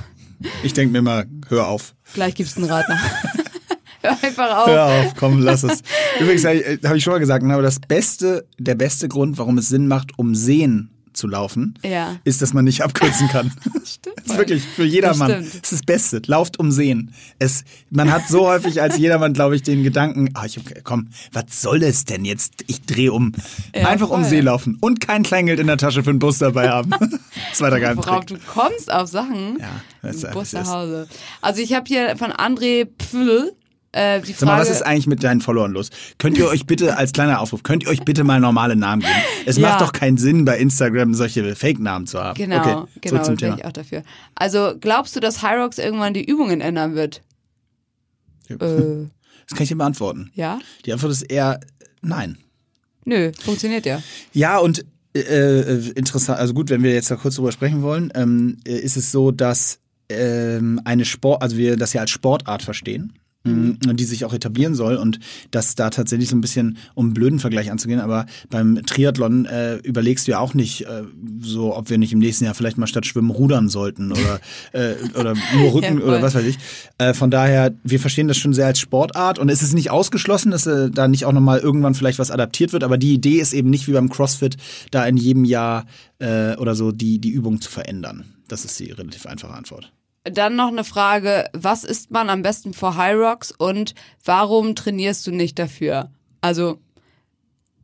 [0.64, 1.94] Ich denke mir mal, hör auf.
[2.14, 3.43] Gleich gibt's einen Rat nach.
[4.04, 4.66] Hör einfach auf.
[4.68, 5.82] Hör auf, komm, lass es.
[6.20, 9.58] Übrigens, habe hab ich schon mal gesagt, ne, aber das beste, der beste Grund, warum
[9.58, 12.16] es Sinn macht, um Seen zu laufen, Ja.
[12.24, 13.52] ist, dass man nicht abkürzen kann.
[13.84, 14.14] Stimmt.
[14.24, 15.28] Das ist wirklich für jedermann.
[15.30, 16.22] Das Das, ist das Beste.
[16.26, 17.12] Lauft um Seen.
[17.38, 21.60] Es, man hat so häufig als jedermann, glaube ich, den Gedanken, ah, ich, komm, was
[21.60, 22.64] soll es denn jetzt?
[22.68, 23.32] Ich drehe um.
[23.76, 24.30] Ja, Einfach um voll.
[24.30, 26.90] See laufen und kein Kleingeld in der Tasche für einen Bus dabei haben.
[27.52, 28.40] Zweiter Worauf Geheimtrick.
[28.40, 29.58] du kommst auf Sachen.
[29.60, 29.68] Ja,
[30.02, 30.66] das ist Bus nach.
[30.66, 31.06] Hause.
[31.42, 33.52] Also ich habe hier von André Pfl
[33.94, 34.38] äh, die Frage.
[34.38, 35.90] Sag mal, was ist eigentlich mit deinen Followern los?
[36.18, 39.12] Könnt ihr euch bitte, als kleiner Aufruf, könnt ihr euch bitte mal normale Namen geben?
[39.46, 39.68] Es Ja.
[39.68, 42.36] macht doch keinen Sinn, bei Instagram solche Fake-Namen zu haben.
[42.36, 43.58] Genau, okay, genau, zum bin Thema.
[43.58, 44.02] ich auch dafür.
[44.34, 47.22] Also glaubst du, dass Hyrox irgendwann die Übungen ändern wird?
[48.48, 48.56] Äh,
[49.46, 50.30] Das kann ich dir beantworten.
[50.34, 50.58] ja?
[50.86, 51.60] Die Antwort ist eher
[52.00, 52.38] nein.
[53.04, 54.02] Nö, funktioniert ja.
[54.32, 58.10] Ja, und äh, äh, interessant, also gut, wenn wir jetzt da kurz drüber sprechen wollen,
[58.14, 62.62] ähm, äh, ist es so, dass ähm, eine Sport, also wir das ja als Sportart
[62.62, 63.12] verstehen.
[63.44, 63.78] Mhm.
[63.84, 67.14] mh, Die sich auch etablieren soll und dass da tatsächlich so ein bisschen, um einen
[67.14, 71.02] blöden Vergleich anzugehen, aber beim Triathlon äh, überlegst du ja auch nicht äh,
[71.42, 74.40] so, ob wir nicht im nächsten Jahr vielleicht mal statt Schwimmen rudern sollten oder,
[74.72, 76.58] äh, oder nur Rücken Ja, oder was weiß ich.
[76.98, 80.50] Äh, von daher, wir verstehen das schon sehr als Sportart und es ist nicht ausgeschlossen,
[80.50, 83.52] dass äh, da nicht auch nochmal irgendwann vielleicht was adaptiert wird, aber die Idee ist
[83.52, 84.56] eben nicht wie beim CrossFit,
[84.90, 85.86] da in jedem Jahr
[86.18, 88.24] äh, oder so die, die Übung zu verändern.
[88.48, 89.92] Das ist die relativ einfache Antwort.
[90.24, 95.30] Dann noch eine Frage, was isst man am besten vor Hyrox und warum trainierst du
[95.32, 96.10] nicht dafür?
[96.40, 96.78] Also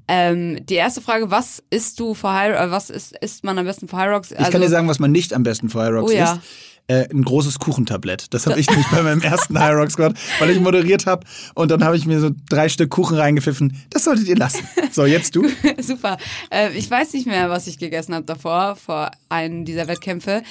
[0.08, 3.64] ähm, die erste Frage, was isst du vor Hyrox, äh, was isst, isst man am
[3.66, 4.32] besten vor Hyrox?
[4.32, 6.32] Ich Also, kann dir sagen, was man nicht am besten für High Rocks Oh ja.
[6.34, 6.40] isst.
[6.88, 8.34] Äh, ein großes Kuchentablett.
[8.34, 11.24] Das habe ich nämlich bei meinem ersten High Rocks gemacht, weil ich moderiert habe
[11.54, 13.76] und dann habe ich mir so drei Stück Kuchen reingepfiffen.
[13.90, 14.66] Das solltet ihr lassen.
[14.90, 15.46] So, jetzt du.
[15.80, 16.16] Super.
[16.50, 20.42] Äh, ich weiß nicht mehr, was ich gegessen habe davor, vor einem dieser Wettkämpfe.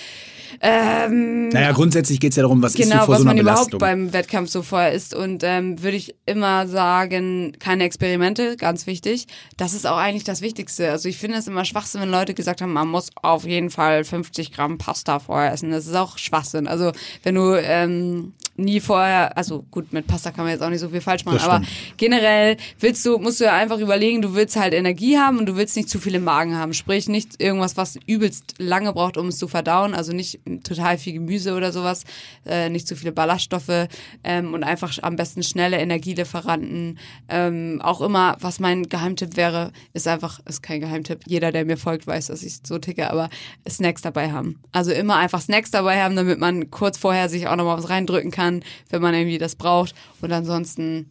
[0.62, 3.38] Ähm, Naja, grundsätzlich geht es ja darum, was isst du genau, vor was so man
[3.38, 3.80] überhaupt Belastung.
[3.80, 5.14] beim Wettkampf so vorher isst.
[5.14, 9.28] Und ähm, würde ich immer sagen, keine Experimente, ganz wichtig.
[9.58, 10.92] Das ist auch eigentlich das Wichtigste.
[10.92, 14.04] Also ich finde es immer Schwachsinn, wenn Leute gesagt haben, man muss auf jeden Fall
[14.04, 15.72] 50 Gramm Pasta vorher essen.
[15.72, 16.68] Das ist auch Schwachsinn.
[16.68, 16.92] Also
[17.24, 20.90] wenn du ähm, nie vorher, also gut, mit Pasta kann man jetzt auch nicht so
[20.90, 21.62] viel falsch machen, aber
[21.98, 25.56] generell willst du, musst du ja einfach überlegen, du willst halt Energie haben und du
[25.56, 26.74] willst nicht zu viel im Magen haben.
[26.74, 29.94] Sprich, nicht irgendwas, was übelst lange braucht, um es zu verdauen.
[29.94, 32.04] Also nicht total viel Gemüse oder sowas,
[32.46, 33.88] äh, nicht zu viele Ballaststoffe
[34.24, 37.00] ähm, und einfach am besten schnelle Energielieferanten.
[37.28, 41.22] Ähm, auch immer, was mein Geheimtipp wäre, ist einfach, ist kein Geheimtipp.
[41.28, 43.30] Jeder, der mir folgt, weiß, dass ich so ticke, aber
[43.70, 44.60] Snacks dabei haben.
[44.72, 48.32] Also immer einfach Snacks dabei haben, damit man kurz vorher sich auch nochmal was reindrücken
[48.32, 48.49] kann,
[48.90, 49.94] wenn man irgendwie das braucht.
[50.22, 51.10] Und ansonsten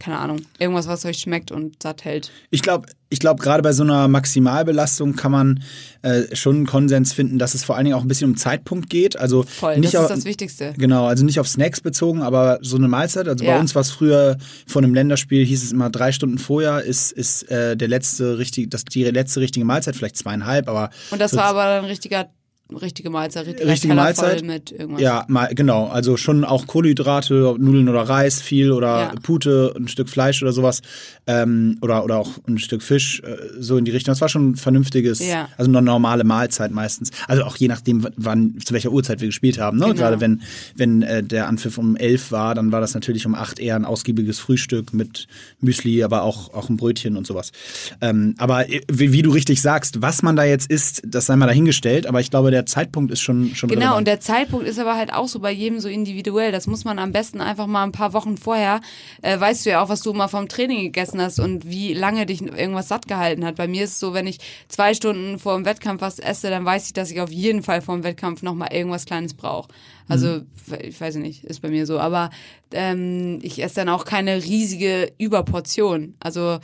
[0.00, 2.32] keine Ahnung, irgendwas, was euch schmeckt und satt hält.
[2.50, 5.62] Ich glaube, ich glaube, gerade bei so einer Maximalbelastung kann man
[6.02, 8.90] äh, schon einen Konsens finden, dass es vor allen Dingen auch ein bisschen um Zeitpunkt
[8.90, 9.16] geht.
[9.16, 10.74] Also Voll, nicht das auf, ist das Wichtigste.
[10.76, 13.28] Genau, also nicht auf Snacks bezogen, aber so eine Mahlzeit.
[13.28, 13.60] Also bei Ja.
[13.60, 17.48] uns war es früher vor einem Länderspiel, hieß es immer drei Stunden vorher ist, ist
[17.48, 21.36] äh, der letzte richtige, das die letzte richtige Mahlzeit, vielleicht zweieinhalb, aber Und das so-
[21.36, 22.28] war aber ein richtiger,
[22.74, 24.44] richtige Mahlzeit, Richtige Teller Mahlzeit?
[24.44, 25.00] mit irgendwas.
[25.00, 25.86] Ja, mal, genau.
[25.86, 29.14] Also schon auch Kohlenhydrate, Nudeln oder Reis viel oder Ja.
[29.22, 30.82] Pute, ein Stück Fleisch oder sowas.
[31.26, 34.12] Ähm, oder, oder auch ein Stück Fisch, äh, so in die Richtung.
[34.12, 35.48] Das war schon ein vernünftiges, Ja.
[35.56, 37.10] also eine normale Mahlzeit meistens.
[37.28, 39.78] Also auch je nachdem, wann, zu welcher Uhrzeit wir gespielt haben.
[39.78, 39.84] Ne?
[39.86, 39.96] Genau.
[39.96, 40.42] Gerade wenn,
[40.76, 43.84] wenn äh, der Anpfiff um elf war, dann war das natürlich um acht eher ein
[43.84, 45.26] ausgiebiges Frühstück mit
[45.60, 47.52] Müsli, aber auch, auch ein Brötchen und sowas.
[48.00, 51.36] Ähm, aber äh, wie, wie du richtig sagst, was man da jetzt isst, das sei
[51.36, 52.06] mal dahingestellt.
[52.06, 53.98] Aber ich glaube, der Zeitpunkt ist schon, schon Genau, relevant.
[53.98, 56.50] und der Zeitpunkt ist aber halt auch so bei jedem so individuell.
[56.52, 58.80] Das muss man am besten einfach mal ein paar Wochen vorher,
[59.22, 62.26] äh, weißt du ja auch, was du mal vom Training gegessen hast und wie lange
[62.26, 63.56] dich irgendwas satt gehalten hat.
[63.56, 64.38] Bei mir ist es so, wenn ich
[64.68, 67.82] zwei Stunden vor dem Wettkampf was esse, dann weiß ich, dass ich auf jeden Fall
[67.82, 69.68] vor dem Wettkampf nochmal irgendwas Kleines brauche.
[70.08, 70.42] Also,
[70.82, 71.98] ich weiß nicht, ist bei mir so.
[71.98, 72.30] Aber
[72.72, 76.14] ähm, ich esse dann auch keine riesige Überportion.
[76.20, 76.58] Also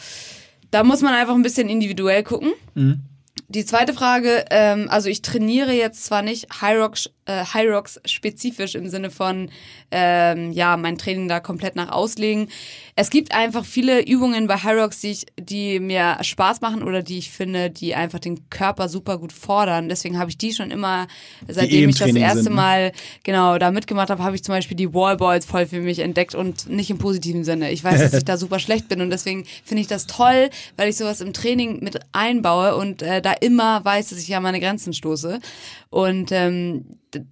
[0.71, 2.53] da muss man einfach ein bisschen individuell gucken.
[3.53, 8.01] Die zweite Frage, ähm, also ich trainiere jetzt zwar nicht High Rocks, äh, High Rocks
[8.07, 9.51] spezifisch im Sinne von,
[9.91, 12.49] ähm, ja, mein Training da komplett nach auslegen.
[12.97, 17.03] Es gibt einfach viele Übungen bei High Rocks, die, ich, die mir Spaß machen oder
[17.03, 19.91] die ich finde, die einfach den Körper super gut fordern.
[19.91, 21.07] Deswegen habe ich die schon immer,
[21.47, 22.57] eh seitdem im ich das erste sind, ne?
[22.57, 26.35] Mal genau da mitgemacht habe, habe ich zum Beispiel die Wallballs voll für mich entdeckt
[26.35, 27.71] und nicht im positiven Sinne.
[27.71, 30.89] Ich weiß, dass ich da super schlecht bin und deswegen finde ich das toll, weil
[30.89, 34.61] ich sowas im Training mit einbaue und äh, da immer weiß, dass ich an meine
[34.61, 35.41] Grenzen stoße.
[35.93, 36.87] Und ähm,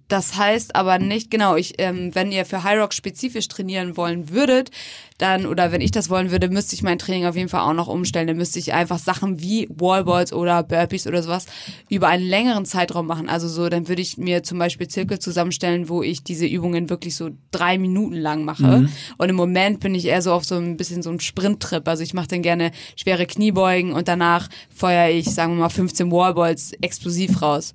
[0.07, 4.29] das heißt aber nicht, genau, ich, ähm, wenn ihr für High Rock spezifisch trainieren wollen
[4.29, 4.69] würdet,
[5.17, 7.73] dann, oder wenn ich das wollen würde, müsste ich mein Training auf jeden Fall auch
[7.73, 8.27] noch umstellen.
[8.27, 11.47] Dann müsste ich einfach Sachen wie Wallballs oder Burpees oder sowas
[11.89, 13.29] über einen längeren Zeitraum machen.
[13.29, 17.15] Also so, dann würde ich mir zum Beispiel Zirkel zusammenstellen, wo ich diese Übungen wirklich
[17.15, 18.87] so drei Minuten lang mache.
[19.17, 21.87] Und im Moment bin ich eher so auf so ein bisschen so einem Sprinttrip.
[21.87, 26.11] Also ich mache dann gerne schwere Kniebeugen und danach feuere ich, sagen wir mal, 15
[26.11, 27.73] Wallballs explosiv raus.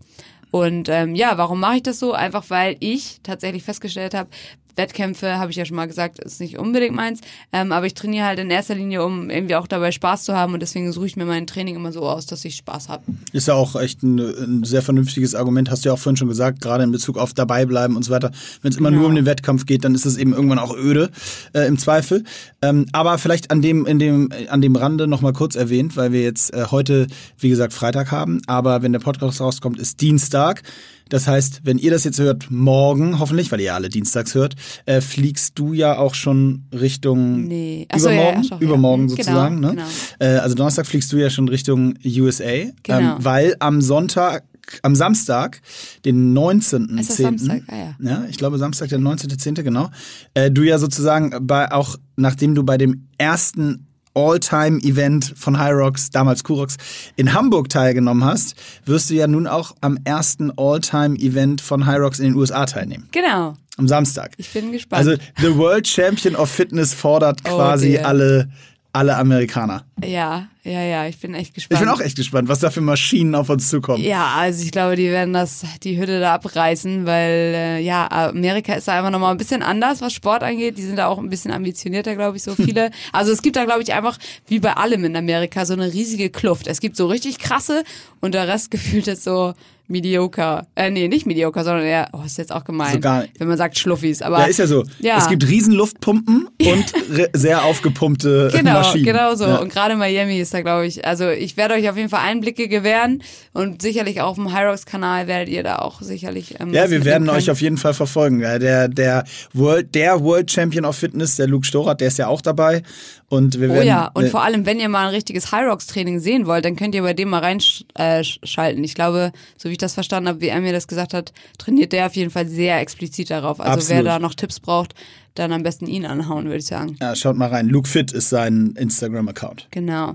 [0.50, 2.12] Und ähm, ja, warum mache ich das so?
[2.12, 4.30] Einfach weil ich tatsächlich festgestellt habe,
[4.76, 7.20] Wettkämpfe, habe ich ja schon mal gesagt, ist nicht unbedingt meins.
[7.52, 10.54] Ähm, aber ich trainiere halt in erster Linie, um irgendwie auch dabei Spaß zu haben.
[10.54, 13.02] Und deswegen suche ich mir mein Training immer so aus, dass ich Spaß habe.
[13.32, 16.28] Ist ja auch echt ein, ein sehr vernünftiges Argument, hast du ja auch vorhin schon
[16.28, 18.30] gesagt, gerade in Bezug auf dabei bleiben und so weiter.
[18.62, 19.00] Wenn es immer Genau.
[19.00, 21.10] nur um den Wettkampf geht, dann ist es eben irgendwann auch öde,
[21.54, 22.24] äh, im Zweifel.
[22.62, 26.22] Ähm, aber vielleicht an dem, in dem, an dem Rande nochmal kurz erwähnt, weil wir
[26.22, 27.06] jetzt äh, heute,
[27.38, 30.62] wie gesagt, Freitag haben, aber wenn der Podcast rauskommt, ist Dienstag.
[31.08, 34.54] Das heißt, wenn ihr das jetzt hört, morgen, hoffentlich, weil ihr ja alle dienstags hört,
[34.86, 37.86] äh, fliegst du ja auch schon Richtung Nee.
[37.90, 38.58] Ach so, ja, ja, übermorgen, ja.
[38.60, 39.56] übermorgen Mhm, sozusagen.
[39.56, 39.74] genau, ne?
[39.76, 39.88] genau.
[40.18, 42.44] Äh, also Donnerstag fliegst du ja schon Richtung USA,
[42.82, 42.98] Genau.
[42.98, 44.44] ähm, weil am Sonntag,
[44.82, 45.60] am Samstag,
[46.04, 46.98] den 19.10.
[46.98, 47.62] Ist das Samstag?
[47.68, 47.94] Ah, ja.
[48.00, 49.90] Ja, ich glaube Samstag, der 19.10., genau.
[50.34, 53.86] Äh, du ja sozusagen bei auch, nachdem du bei dem ersten
[54.16, 56.76] All-Time-Event von High Rocks, damals Kurox,
[57.16, 58.54] in Hamburg teilgenommen hast,
[58.86, 63.08] wirst du ja nun auch am ersten All-Time-Event von High Rocks in den USA teilnehmen.
[63.12, 63.54] Genau.
[63.76, 64.32] Am Samstag.
[64.38, 65.06] Ich bin gespannt.
[65.06, 68.06] Also The World Champion of Fitness fordert Oh quasi dear.
[68.06, 68.48] alle,
[68.96, 69.84] alle Amerikaner.
[70.04, 71.80] ja, ja, ja, ich bin echt Ich gespannt.
[71.80, 74.02] bin auch echt gespannt, was da für Maschinen auf uns zukommen.
[74.02, 78.74] Ja, also ich glaube, die werden das, die Hütte da abreißen, weil äh, ja, Amerika
[78.74, 80.76] ist da einfach nochmal ein bisschen anders, was Sport angeht.
[80.76, 82.90] Die sind da auch ein bisschen ambitionierter, glaube ich, so viele.
[83.12, 86.28] Also es gibt da, glaube ich, einfach, wie bei allem in Amerika, so eine riesige
[86.30, 86.66] Kluft.
[86.66, 87.84] Es gibt so richtig krasse
[88.20, 89.54] und der Rest gefühlt ist so
[89.88, 90.66] mediocre.
[90.74, 93.56] Äh, nee, nicht mediocre, sondern eher, oh, ist jetzt auch gemein, So gar- wenn man
[93.58, 94.22] sagt Schluffis.
[94.22, 94.84] Aber Ja, ist ja so.
[95.00, 95.18] Ja.
[95.18, 96.84] Es gibt Riesenluftpumpen und
[97.32, 99.04] sehr aufgepumpte Genau, Maschinen.
[99.04, 99.44] genau so.
[99.44, 99.56] Ja.
[99.58, 102.68] Und gerade Miami ist da, glaube ich, also ich werde euch auf jeden Fall Einblicke
[102.68, 103.22] gewähren
[103.52, 106.60] und sicherlich auch auf dem Hyrox-Kanal werdet ihr da auch sicherlich.
[106.60, 108.40] Ähm, Ja, wir werden euch auf jeden Fall verfolgen.
[108.40, 112.40] Der, der, World, der World Champion of Fitness, der Luke Storath, der ist ja auch
[112.40, 112.82] dabei.
[113.28, 113.86] Und wir Oh werden.
[113.88, 116.94] ja, und äh, vor allem, wenn ihr mal ein richtiges Hyrox-Training sehen wollt, dann könnt
[116.94, 118.84] ihr bei dem mal reinschalten.
[118.84, 121.92] Ich glaube, so wie ich das verstanden habe, wie er mir das gesagt hat, trainiert
[121.92, 123.60] der auf jeden Fall sehr explizit darauf.
[123.60, 124.06] Also wer Absolut.
[124.06, 124.94] da noch Tipps braucht,
[125.34, 126.96] dann am besten ihn anhauen, würde ich sagen.
[127.00, 127.68] ja, schaut mal rein.
[127.68, 129.68] Luke Fit ist sein Instagram-Account.
[129.70, 130.14] Genau.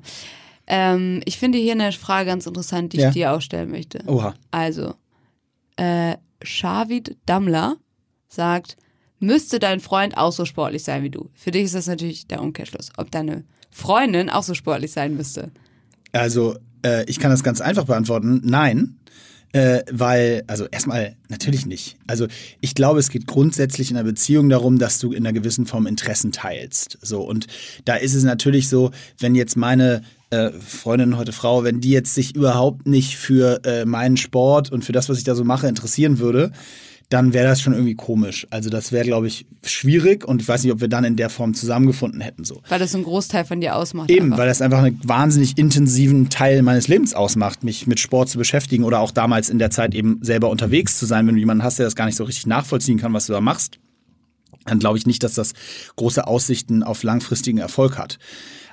[0.67, 3.08] Ähm, ich finde hier eine Frage ganz interessant, die Ja.
[3.10, 4.04] ich dir auch stellen möchte.
[4.08, 4.34] Oha.
[4.52, 4.95] Also,
[5.76, 7.76] äh, Shavid Dammler
[8.28, 8.78] sagt,
[9.19, 11.30] müsste dein Freund auch so sportlich sein wie du?
[11.34, 12.89] Für dich ist das natürlich der Umkehrschluss.
[12.97, 15.52] Ob deine Freundin auch so sportlich sein müsste?
[16.13, 18.41] Also, äh, ich kann das ganz einfach beantworten.
[18.43, 18.97] Nein.
[19.54, 21.98] Äh, weil, also erstmal natürlich nicht.
[22.08, 22.28] Also
[22.62, 25.88] ich glaube, es geht grundsätzlich in einer Beziehung darum, dass du in einer gewissen Form
[25.88, 26.98] Interessen teilst.
[27.02, 27.48] So und
[27.84, 32.16] da ist es natürlich so, wenn jetzt meine äh, Freundin heute Frau, wenn die jetzt
[32.16, 35.68] sich überhaupt nicht für äh, meinen Sport und für das, was ich da so mache,
[35.68, 36.54] interessieren würde,
[37.12, 38.47] dann wäre das schon irgendwie komisch.
[38.52, 41.30] Also das wäre, glaube ich, schwierig und ich weiß nicht, ob wir dann in der
[41.30, 42.62] Form zusammengefunden hätten so.
[42.69, 44.10] Weil das so einen Großteil von dir ausmacht.
[44.10, 44.38] Eben, einfach.
[44.38, 48.86] weil das einfach einen wahnsinnig intensiven Teil meines Lebens ausmacht, mich mit Sport zu beschäftigen
[48.86, 51.80] oder auch damals in der Zeit eben selber unterwegs zu sein, wenn du jemanden hast,
[51.80, 53.78] der das gar nicht so richtig nachvollziehen kann, was du da machst.
[54.65, 55.52] Dann glaube ich nicht, dass das
[55.97, 58.19] große Aussichten auf langfristigen Erfolg hat.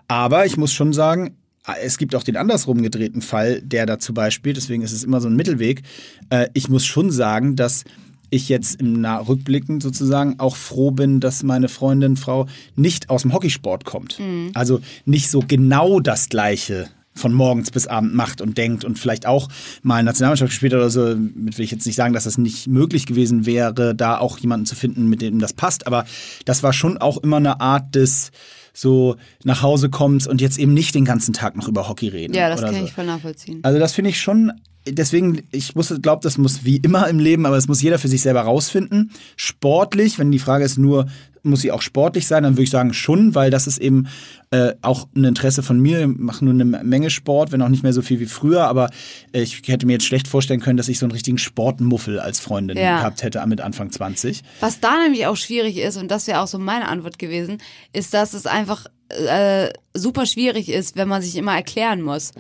[0.07, 1.35] Aber ich muss schon sagen,
[1.83, 4.57] es gibt auch den andersrum gedrehten Fall, der dazu beispielt.
[4.57, 5.83] Deswegen ist es immer so ein Mittelweg.
[6.31, 7.85] Äh, Ich muss schon sagen, dass
[8.31, 13.23] ich jetzt im nah rückblickend sozusagen auch froh bin, dass meine Freundin, Frau, nicht aus
[13.23, 14.21] dem Hockeysport kommt.
[14.55, 16.89] Also nicht so genau das Gleiche
[17.19, 19.49] von morgens bis abend macht und denkt und vielleicht auch
[19.83, 22.69] mal Nationalmannschaft gespielt hat oder so, mit will ich jetzt nicht sagen, dass das nicht
[22.69, 26.07] möglich gewesen wäre, da auch jemanden zu finden, mit dem das passt, aber
[26.45, 28.31] das war schon auch immer eine Art des
[28.73, 32.35] so nach Hause kommst und jetzt eben nicht den ganzen Tag noch über Hockey reden.
[32.35, 32.85] Ja, das kann so.
[32.85, 33.59] ich voll nachvollziehen.
[33.63, 34.53] Also das finde ich schon,
[34.87, 38.23] deswegen, ich glaube, das muss wie immer im Leben, aber das muss jeder für sich
[38.23, 39.11] selber rausfinden.
[39.37, 41.07] Sportlich, wenn die Frage ist nur,
[41.43, 44.09] muss sie auch sportlich sein, dann würde ich sagen schon, weil das ist eben
[44.51, 46.01] äh, auch ein Interesse von mir.
[46.01, 48.91] Ich mache nur eine Menge Sport, wenn auch nicht mehr so viel wie früher, aber
[49.33, 52.41] äh, ich hätte mir jetzt schlecht vorstellen können, dass ich so einen richtigen Sportmuffel als
[52.41, 52.99] Freundin Ja.
[52.99, 54.43] gehabt hätte mit Anfang 20.
[54.61, 57.59] Was da nämlich auch schwierig ist, und das wäre auch so meine Antwort gewesen,
[57.93, 62.33] ist, dass es einfach äh, super schwierig ist, wenn man sich immer erklären muss.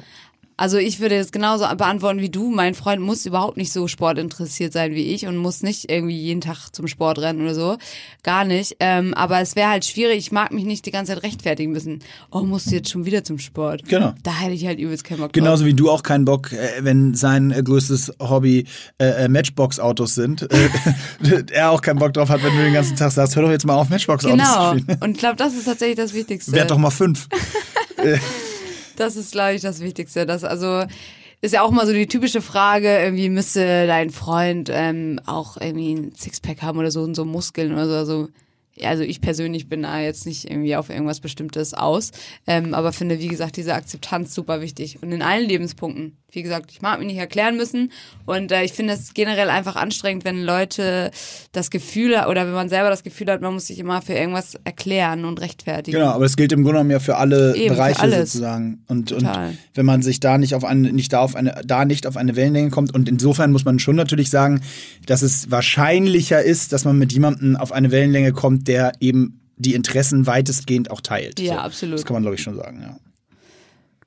[0.58, 2.50] Also ich würde jetzt genauso beantworten wie du.
[2.50, 6.40] Mein Freund muss überhaupt nicht so sportinteressiert sein wie ich und muss nicht irgendwie jeden
[6.40, 7.78] Tag zum Sport rennen oder so.
[8.24, 8.76] Gar nicht.
[8.80, 10.18] Ähm, aber es wäre halt schwierig.
[10.18, 12.00] Ich mag mich nicht die ganze Zeit rechtfertigen müssen.
[12.32, 13.84] Oh, musst du jetzt schon wieder zum Sport?
[13.88, 14.14] Genau.
[14.24, 15.32] Da hätte ich halt übelst keinen Bock drauf.
[15.32, 18.66] Genauso wie du auch keinen Bock, äh, wenn sein äh, größtes Hobby
[18.98, 20.46] äh, äh, Matchbox-Autos sind.
[21.52, 23.64] Er auch keinen Bock drauf hat, wenn du den ganzen Tag sagst, hör doch jetzt
[23.64, 24.72] mal auf, Matchbox-Autos Genau.
[24.72, 24.98] zu spielen.
[25.02, 26.52] Und ich glaube, das ist tatsächlich das Wichtigste.
[26.52, 27.28] Werd doch mal fünf.
[28.98, 30.26] Das ist, glaube ich, das Wichtigste.
[30.26, 30.84] Das also
[31.40, 35.94] ist ja auch mal so die typische Frage, irgendwie müsste dein Freund ähm, auch irgendwie
[35.94, 37.94] ein Sixpack haben oder so und so Muskeln oder so.
[37.94, 38.28] Also,
[38.74, 42.11] ja, also ich persönlich bin da jetzt nicht irgendwie auf irgendwas Bestimmtes aus,
[42.46, 45.00] ähm, aber finde, wie gesagt, diese Akzeptanz super wichtig.
[45.02, 46.16] Und in allen Lebenspunkten.
[46.30, 47.90] Wie gesagt, ich mag mich nicht erklären müssen
[48.26, 51.10] und äh, ich finde es generell einfach anstrengend, wenn Leute
[51.52, 54.54] das Gefühl oder wenn man selber das Gefühl hat, man muss sich immer für irgendwas
[54.64, 55.96] erklären und rechtfertigen.
[55.96, 58.32] Genau, aber es gilt im Grunde genommen ja für alle Eben, für Bereiche alles.
[58.32, 58.84] sozusagen.
[58.88, 59.26] Und, und
[59.72, 62.36] wenn man sich da nicht auf eine, nicht da auf eine, da nicht auf eine
[62.36, 64.60] Wellenlänge kommt, und insofern muss man schon natürlich sagen,
[65.06, 69.74] dass es wahrscheinlicher ist, dass man mit jemandem auf eine Wellenlänge kommt, der eben die
[69.74, 71.40] Interessen weitestgehend auch teilt.
[71.40, 71.60] Ja, so.
[71.60, 71.94] absolut.
[71.94, 72.96] Das kann man, glaube ich, schon sagen, ja.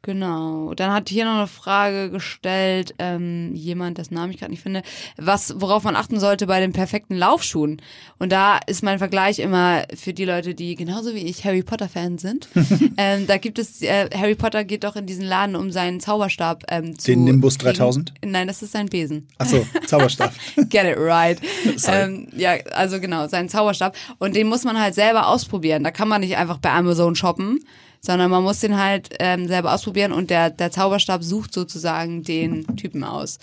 [0.04, 0.74] Genau.
[0.74, 4.82] Dann hat hier noch eine Frage gestellt, ähm, jemand, dessen Namen ich gerade nicht finde,
[5.18, 7.80] was, worauf man achten sollte bei den perfekten Laufschuhen.
[8.18, 11.88] Und da ist mein Vergleich immer für die Leute, die genauso wie ich Harry Potter
[11.88, 12.48] Fans sind.
[12.98, 16.64] ähm, da gibt es, äh, Harry Potter geht doch in diesen Laden, um seinen Zauberstab
[16.70, 17.76] ähm, zu Den Nimbus kriegen.
[17.76, 18.14] 3000?
[18.26, 19.28] Nein, das ist sein Besen.
[19.38, 20.34] Achso, Zauberstab.
[20.70, 21.40] Get it right.
[21.88, 23.96] Ähm, ja, also genau, seinen Zauberstab.
[24.18, 25.84] Und den muss man halt selber ausprobieren.
[25.84, 27.60] Da kann man nicht einfach bei Amazon shoppen,
[28.02, 32.76] sondern man muss den halt ähm, selber ausprobieren und der, der Zauberstab sucht sozusagen den
[32.76, 33.38] Typen aus.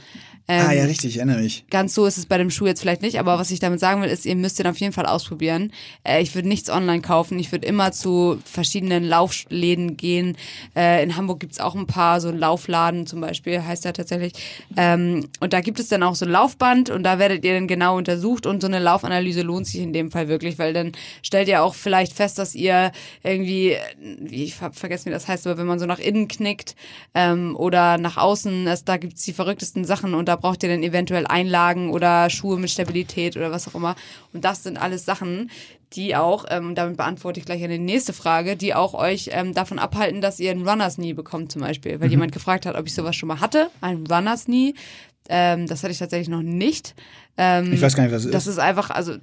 [0.50, 1.64] Ähm, ah, ja, richtig, ich erinnere mich.
[1.68, 4.00] Ganz so ist es bei dem Schuh jetzt vielleicht nicht, aber was ich damit sagen
[4.00, 5.72] will, ist, ihr müsst den auf jeden Fall ausprobieren.
[6.04, 7.38] Äh, ich würde nichts online kaufen.
[7.38, 10.38] Ich würde immer zu verschiedenen Laufläden gehen.
[10.74, 14.32] Äh, in Hamburg gibt's auch ein paar, so Laufladen zum Beispiel, heißt der tatsächlich.
[14.74, 17.68] Ähm, und da gibt es dann auch so ein Laufband und da werdet ihr dann
[17.68, 21.48] genau untersucht und so eine Laufanalyse lohnt sich in dem Fall wirklich, weil dann stellt
[21.48, 23.76] ihr auch vielleicht fest, dass ihr irgendwie,
[24.18, 26.74] wie ich hab vergessen, wie das heißt, aber wenn man so nach innen knickt
[27.12, 30.82] ähm, oder nach außen, das, da gibt's die verrücktesten Sachen und da braucht ihr dann
[30.82, 33.96] eventuell Einlagen oder Schuhe mit Stabilität oder was auch immer.
[34.32, 35.50] Und das sind alles Sachen,
[35.94, 39.78] die auch, ähm, damit beantworte ich gleich eine nächste Frage, die auch euch ähm, davon
[39.78, 42.00] abhalten, dass ihr ein Runners Knee bekommt zum Beispiel.
[42.00, 44.74] Weil jemand gefragt hat, ob ich sowas schon mal hatte, ein Runners Knee.
[45.30, 46.94] Ähm, das hatte ich tatsächlich noch nicht.
[47.36, 48.54] Ähm, Ich weiß gar nicht, was es das ist.
[48.54, 49.14] ist einfach, also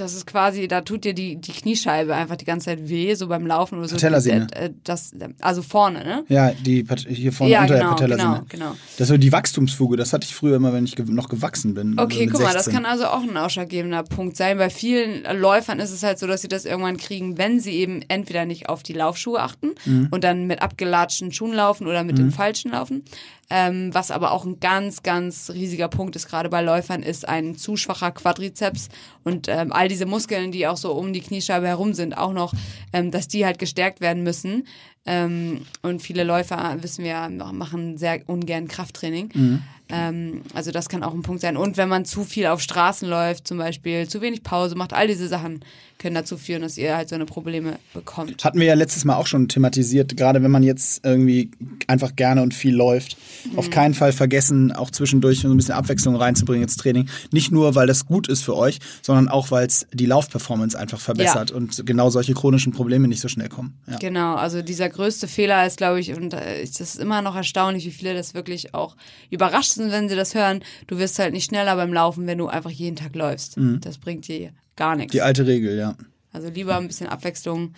[0.00, 3.28] das ist quasi, da tut dir die, die Kniescheibe einfach die ganze Zeit weh, so
[3.28, 3.96] beim Laufen oder so.
[3.96, 4.46] Patellasehne.
[4.52, 6.24] Äh, Das, also vorne, ne?
[6.28, 8.44] Ja, die hier vorne Ja, unter genau, der Patellasehne.
[8.48, 8.76] genau, genau.
[8.96, 11.98] Das ist so die Wachstumsfuge, das hatte ich früher immer, wenn ich noch gewachsen bin.
[11.98, 12.74] Okay, also guck mal, das 16.
[12.74, 14.58] kann also auch ein ausschlaggebender Punkt sein.
[14.58, 18.02] Bei vielen Läufern ist es halt so, dass sie das irgendwann kriegen, wenn sie eben
[18.08, 20.08] entweder nicht auf die Laufschuhe achten Mhm.
[20.10, 23.04] und dann mit abgelatschten Schuhen laufen oder mit den falschen laufen.
[23.50, 27.56] Ähm, was aber auch ein ganz, ganz riesiger Punkt ist, gerade bei Läufern, ist ein
[27.56, 28.88] zu schwacher Quadrizeps
[29.24, 32.52] und ähm, all diese Muskeln, die auch so um die Kniescheibe herum sind, auch noch,
[32.92, 34.66] ähm, dass die halt gestärkt werden müssen.
[35.06, 39.62] Ähm, und viele Läufer, wissen wir, machen sehr ungern Krafttraining.
[39.90, 41.56] Ähm, also das kann auch ein Punkt sein.
[41.56, 45.06] Und wenn man zu viel auf Straßen läuft, zum Beispiel, zu wenig Pause macht, all
[45.06, 45.60] diese Sachen
[45.98, 48.44] können dazu führen, dass ihr halt so eine Probleme bekommt.
[48.44, 51.50] Hatten wir ja letztes Mal auch schon thematisiert, gerade wenn man jetzt irgendwie
[51.86, 53.16] einfach gerne und viel läuft.
[53.50, 53.58] Mhm.
[53.58, 57.08] Auf keinen Fall vergessen, auch zwischendurch so ein bisschen Abwechslung reinzubringen ins Training.
[57.32, 61.00] Nicht nur, weil das gut ist für euch, sondern auch, weil es die Laufperformance einfach
[61.00, 63.76] verbessert und genau solche chronischen Probleme nicht so schnell kommen.
[63.88, 63.96] Ja.
[63.96, 67.84] Genau, also dieser größte Fehler ist, glaube ich, und äh, es ist immer noch erstaunlich,
[67.86, 68.96] wie viele das wirklich auch
[69.30, 70.62] überrascht sind, wenn sie das hören.
[70.86, 73.56] Du wirst halt nicht schneller beim Laufen, wenn du einfach jeden Tag läufst.
[73.80, 75.12] Das bringt dir gar nichts.
[75.12, 75.16] Mhm.
[75.16, 75.94] Die alte Regel, ja.
[76.32, 77.72] Also lieber ein bisschen Abwechslung.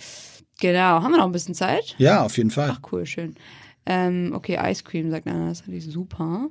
[0.61, 1.95] Genau, haben wir noch ein bisschen Zeit?
[1.99, 2.71] Ja, auf jeden Fall.
[2.75, 3.35] Ach cool, schön.
[3.87, 6.49] Ähm, okay, Ice Cream, sagt einer, das fand ich super.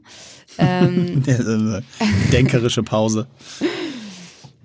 [0.57, 1.81] Ähm, Äh,
[2.31, 3.27] Denkerische Pause.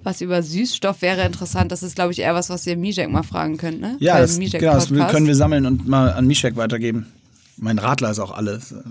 [0.03, 3.23] was über Süßstoff wäre interessant, das ist, glaube ich, eher was, was ihr Mijek mal
[3.23, 3.97] fragen könnt, ne?
[4.01, 7.07] Ja, das, Mijek genau, das können wir sammeln und mal an Mishek weitergeben.
[7.57, 8.75] Mein Radler ist auch alles.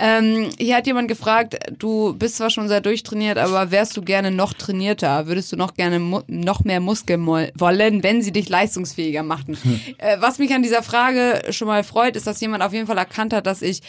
[0.00, 4.30] Ähm, hier hat jemand gefragt, du bist zwar schon sehr durchtrainiert, aber wärst du gerne
[4.30, 5.26] noch trainierter?
[5.26, 9.58] Würdest du noch gerne noch mehr Muskeln wollen, wenn sie dich leistungsfähiger machten?
[9.60, 9.80] Hm.
[9.98, 12.98] Äh, was mich an dieser Frage schon mal freut, ist, dass jemand auf jeden Fall
[12.98, 13.82] erkannt hat, dass ich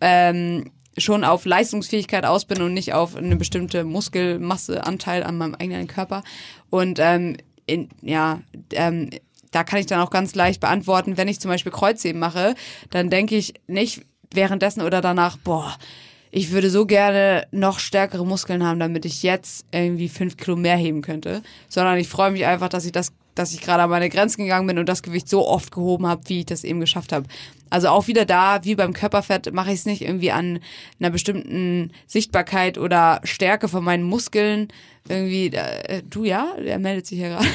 [0.00, 5.88] ähm, schon auf Leistungsfähigkeit aus bin und nicht auf eine bestimmte Muskelmasseanteil an meinem eigenen
[5.88, 6.22] Körper.
[6.70, 8.40] Und ähm, in, ja,
[8.72, 9.10] ähm,
[9.50, 12.54] da kann ich dann auch ganz leicht beantworten, wenn ich zum Beispiel Kreuzheben mache,
[12.90, 14.02] dann denke ich nicht,
[14.32, 15.76] währenddessen oder danach, boah,
[16.30, 20.76] ich würde so gerne noch stärkere Muskeln haben, damit ich jetzt irgendwie fünf Kilo mehr
[20.76, 24.10] heben könnte, sondern ich freue mich einfach, dass ich das, dass ich gerade an meine
[24.10, 27.12] Grenzen gegangen bin und das Gewicht so oft gehoben habe, wie ich das eben geschafft
[27.12, 27.26] habe.
[27.70, 30.60] Also auch wieder da, wie beim Körperfett, mache ich es nicht irgendwie an
[31.00, 34.68] einer bestimmten Sichtbarkeit oder Stärke von meinen Muskeln.
[35.08, 37.46] Irgendwie, äh, du ja, der meldet sich hier gerade.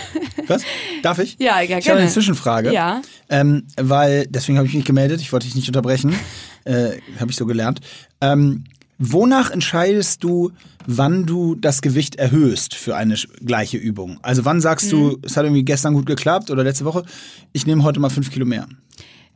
[0.48, 0.64] Was?
[1.02, 1.36] Darf ich?
[1.40, 1.80] Ja, ja, gerne.
[1.80, 2.74] Ich habe eine Zwischenfrage.
[2.74, 3.02] Ja.
[3.30, 6.16] Ähm, weil, deswegen habe ich mich gemeldet, ich wollte dich nicht unterbrechen.
[6.64, 7.82] Äh, habe ich so gelernt.
[8.22, 8.66] Ähm,
[9.00, 10.52] wonach entscheidest du,
[10.86, 14.20] wann du das Gewicht erhöhst für eine gleiche Übung?
[14.22, 14.92] Also wann sagst mhm.
[14.92, 17.04] du, es hat irgendwie gestern gut geklappt oder letzte Woche,
[17.52, 18.68] ich nehme heute mal fünf Kilo mehr?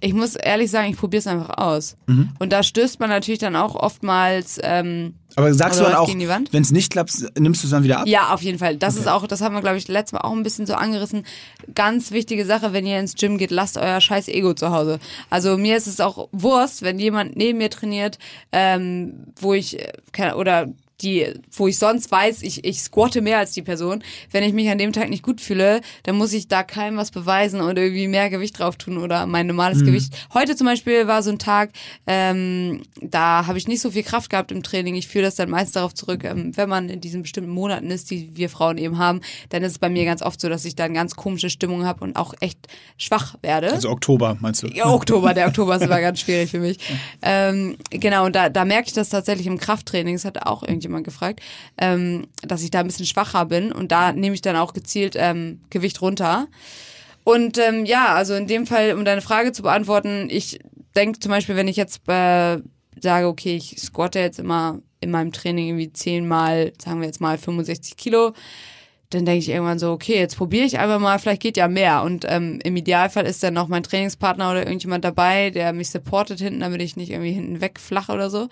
[0.02, 1.96] Ich muss ehrlich sagen, ich probiere es einfach aus.
[2.08, 2.30] Mhm.
[2.40, 4.60] Und da stößt man natürlich dann auch oftmals.
[4.62, 8.00] Ähm, aber sagst du dann auch, wenn es nicht klappt, nimmst du es dann wieder
[8.00, 8.08] ab?
[8.08, 8.78] Ja, auf jeden Fall.
[8.78, 9.02] Das okay.
[9.02, 11.26] ist auch, das haben wir, glaube ich, letztes Mal auch ein bisschen so angerissen.
[11.74, 15.00] Ganz wichtige Sache, wenn ihr ins Gym geht, lasst euer scheiß Ego zu Hause.
[15.30, 18.20] Also mir ist es auch Wurst, wenn jemand neben mir trainiert,
[18.52, 20.68] ähm, wo ich, äh, oder
[21.02, 24.04] die, wo ich sonst weiß, ich, ich squatte mehr als die Person.
[24.32, 27.12] Wenn ich mich an dem Tag nicht gut fühle, dann muss ich da keinem was
[27.12, 29.88] beweisen und irgendwie mehr Gewicht drauf tun oder mein normales mhm.
[29.88, 30.14] Gewicht.
[30.34, 31.72] Heute zum Beispiel war so ein Tag,
[32.08, 34.96] ähm, da habe ich nicht so viel Kraft gehabt im Training.
[34.96, 38.10] Ich führe das dann meist darauf zurück, ähm, wenn man in diesen bestimmten Monaten ist,
[38.12, 40.76] die wir Frauen eben haben, dann ist es bei mir ganz oft so, dass ich
[40.76, 42.60] dann ganz komische Stimmung habe und auch echt
[42.98, 43.74] schwach werde.
[43.74, 44.68] Also Oktober, meinst du?
[44.68, 46.78] Ja, Oktober, der Oktober ist immer ganz schwierig für mich.
[47.22, 50.16] Ähm, genau, und da, da merke ich das tatsächlich im Krafttraining.
[50.16, 51.42] Das hat auch irgendwie jemand gefragt,
[51.78, 55.16] ähm, dass ich da ein bisschen schwacher bin und da nehme ich dann auch gezielt
[55.18, 56.48] ähm, Gewicht runter.
[57.24, 60.60] Und ähm, ja, also in dem Fall, um deine Frage zu beantworten, ich
[60.96, 62.60] denke zum Beispiel, wenn ich jetzt äh,
[63.00, 67.38] sage, okay, ich squatte jetzt immer in meinem Training irgendwie zehnmal, sagen wir jetzt mal
[67.38, 68.34] 65 Kilo,
[69.10, 72.04] dann denke ich irgendwann so, okay, jetzt probiere ich einfach mal, vielleicht geht ja mehr.
[72.04, 76.40] Und ähm, im Idealfall ist dann noch mein Trainingspartner oder irgendjemand dabei, der mich supportet
[76.40, 78.50] hinten, damit ich nicht irgendwie hinten wegflache oder so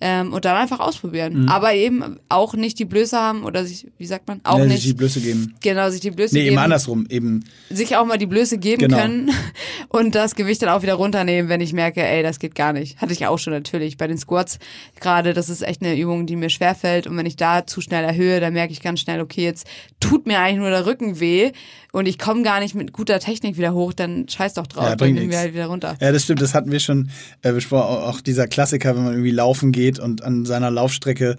[0.00, 1.42] ähm, und dann einfach ausprobieren.
[1.42, 1.48] Mhm.
[1.48, 4.82] Aber eben auch nicht die Blöße haben oder sich, wie sagt man, auch ja, nicht.
[4.82, 5.54] Sich die Blöße geben.
[5.60, 6.54] Genau, sich die Blöße nee, geben.
[6.54, 7.44] Nee, eben andersrum, eben.
[7.70, 8.98] Sich auch mal die Blöße geben genau.
[8.98, 9.30] können
[9.88, 13.00] und das Gewicht dann auch wieder runternehmen, wenn ich merke, ey, das geht gar nicht.
[13.00, 14.58] Hatte ich auch schon natürlich bei den Squats
[15.00, 15.34] gerade.
[15.34, 18.40] Das ist echt eine Übung, die mir schwerfällt und wenn ich da zu schnell erhöhe,
[18.40, 19.66] dann merke ich ganz schnell, okay, jetzt
[19.98, 21.52] tut mir eigentlich nur der Rücken weh
[21.92, 24.96] und ich komme gar nicht mit guter Technik wieder hoch, dann scheiß doch drauf, ja,
[24.96, 25.96] dann nehmen wir halt wieder runter.
[26.00, 27.10] Ja, das stimmt, das hatten wir schon
[27.42, 28.02] äh, besprochen.
[28.04, 31.36] Auch dieser Klassiker, wenn man irgendwie laufen geht und an seiner Laufstrecke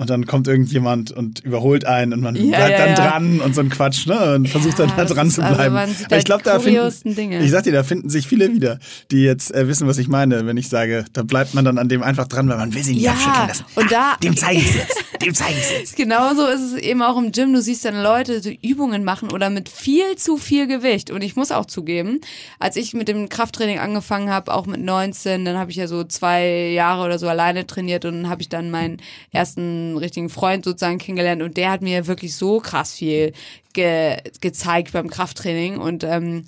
[0.00, 2.94] und dann kommt irgendjemand und überholt einen und man ja, bleibt ja, dann ja.
[2.94, 4.34] dran und so ein Quatsch, ne?
[4.36, 5.76] Und versucht dann da dran zu also bleiben.
[5.76, 7.44] Also ich glaube, da finden, Dinge.
[7.44, 8.78] ich sag dir, da finden sich viele wieder,
[9.10, 11.90] die jetzt äh, wissen, was ich meine, wenn ich sage, da bleibt man dann an
[11.90, 13.64] dem einfach dran, weil man will sie nicht abschütteln lassen.
[13.74, 15.96] Und da, dem zeige ich jetzt, dem zeige ich jetzt.
[15.98, 17.52] Genauso ist es eben auch im Gym.
[17.52, 21.10] Du siehst dann Leute so Übungen machen oder mit viel zu viel Gewicht.
[21.10, 22.22] Und ich muss auch zugeben,
[22.58, 26.04] als ich mit dem Krafttraining angefangen habe, auch mit 19, dann habe ich ja so
[26.04, 28.96] zwei Jahre oder so alleine trainiert und dann habe ich dann meinen
[29.30, 33.32] ersten richtigen Freund sozusagen kennengelernt und der hat mir wirklich so krass viel
[33.72, 36.44] ge gezeigt beim Krafttraining und ähm,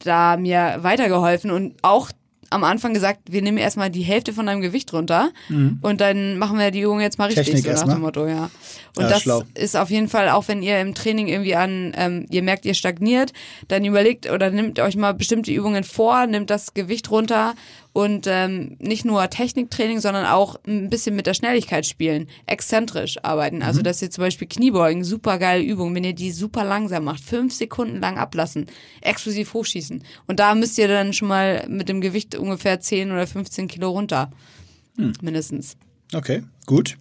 [0.00, 2.10] da mir weitergeholfen und auch
[2.50, 5.78] am Anfang gesagt, wir nehmen erstmal die Hälfte von deinem Gewicht runter mhm.
[5.82, 8.50] und dann machen wir die Übung jetzt mal richtig, Technik so nach dem Motto, ja.
[8.96, 9.42] Und ja, das schlau.
[9.54, 12.74] ist auf jeden Fall, auch wenn ihr im Training irgendwie an, ähm, ihr merkt, ihr
[12.74, 13.32] stagniert,
[13.68, 17.54] dann überlegt oder nehmt euch mal bestimmte Übungen vor, nimmt das Gewicht runter
[17.96, 23.62] und ähm, nicht nur Techniktraining, sondern auch ein bisschen mit der Schnelligkeit spielen, exzentrisch arbeiten.
[23.62, 23.84] Also, mhm.
[23.84, 27.54] dass ihr zum Beispiel Kniebeugen, super geile Übung, wenn ihr die super langsam macht, fünf
[27.54, 28.66] Sekunden lang ablassen,
[29.00, 30.04] explosiv hochschießen.
[30.26, 33.88] Und da müsst ihr dann schon mal mit dem Gewicht ungefähr 10 oder 15 Kilo
[33.88, 34.30] runter.
[34.98, 35.14] Mhm.
[35.22, 35.78] Mindestens.
[36.12, 36.98] Okay, gut.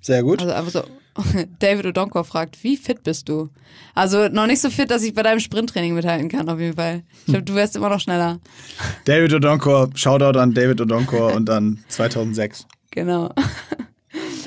[0.00, 0.42] Sehr gut.
[0.42, 1.01] Also einfach so
[1.58, 3.50] David Odonkor fragt, wie fit bist du?
[3.94, 7.02] Also noch nicht so fit, dass ich bei deinem Sprinttraining mithalten kann, auf jeden Fall.
[7.20, 8.40] Ich glaube, du wärst immer noch schneller.
[9.04, 12.66] David Odonkor, Shoutout an David Odonkor und dann 2006.
[12.90, 13.32] Genau.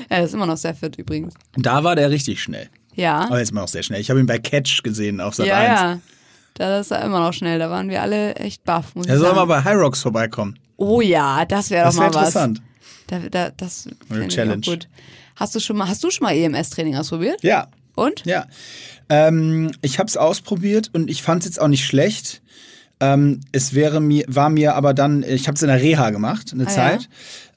[0.07, 1.33] Er ist immer noch sehr fit übrigens.
[1.55, 2.69] Da war der richtig schnell.
[2.93, 3.21] Ja.
[3.21, 3.99] Aber jetzt immer noch sehr schnell.
[3.99, 5.67] Ich habe ihn bei Catch gesehen auf Sat ja, 1.
[5.67, 5.99] Ja,
[6.53, 7.57] da ist er immer noch schnell.
[7.57, 8.93] Da waren wir alle echt baff.
[9.07, 10.59] er soll mal bei High Rocks vorbeikommen.
[10.77, 12.13] Oh ja, das wäre doch mal was.
[12.13, 12.61] Das wäre interessant.
[13.07, 13.87] Da, da, das
[14.27, 14.61] Challenge.
[14.61, 14.87] Ich auch gut.
[15.35, 17.43] Hast du schon mal, hast du schon mal EMS-Training ausprobiert?
[17.43, 17.67] Ja.
[17.95, 18.25] Und?
[18.25, 18.47] Ja.
[19.09, 22.41] Ähm, ich habe es ausprobiert und ich fand es jetzt auch nicht schlecht.
[22.99, 26.51] Ähm, es wäre mir, war mir aber dann, ich habe es in der Reha gemacht,
[26.53, 27.09] eine Ah, Zeit,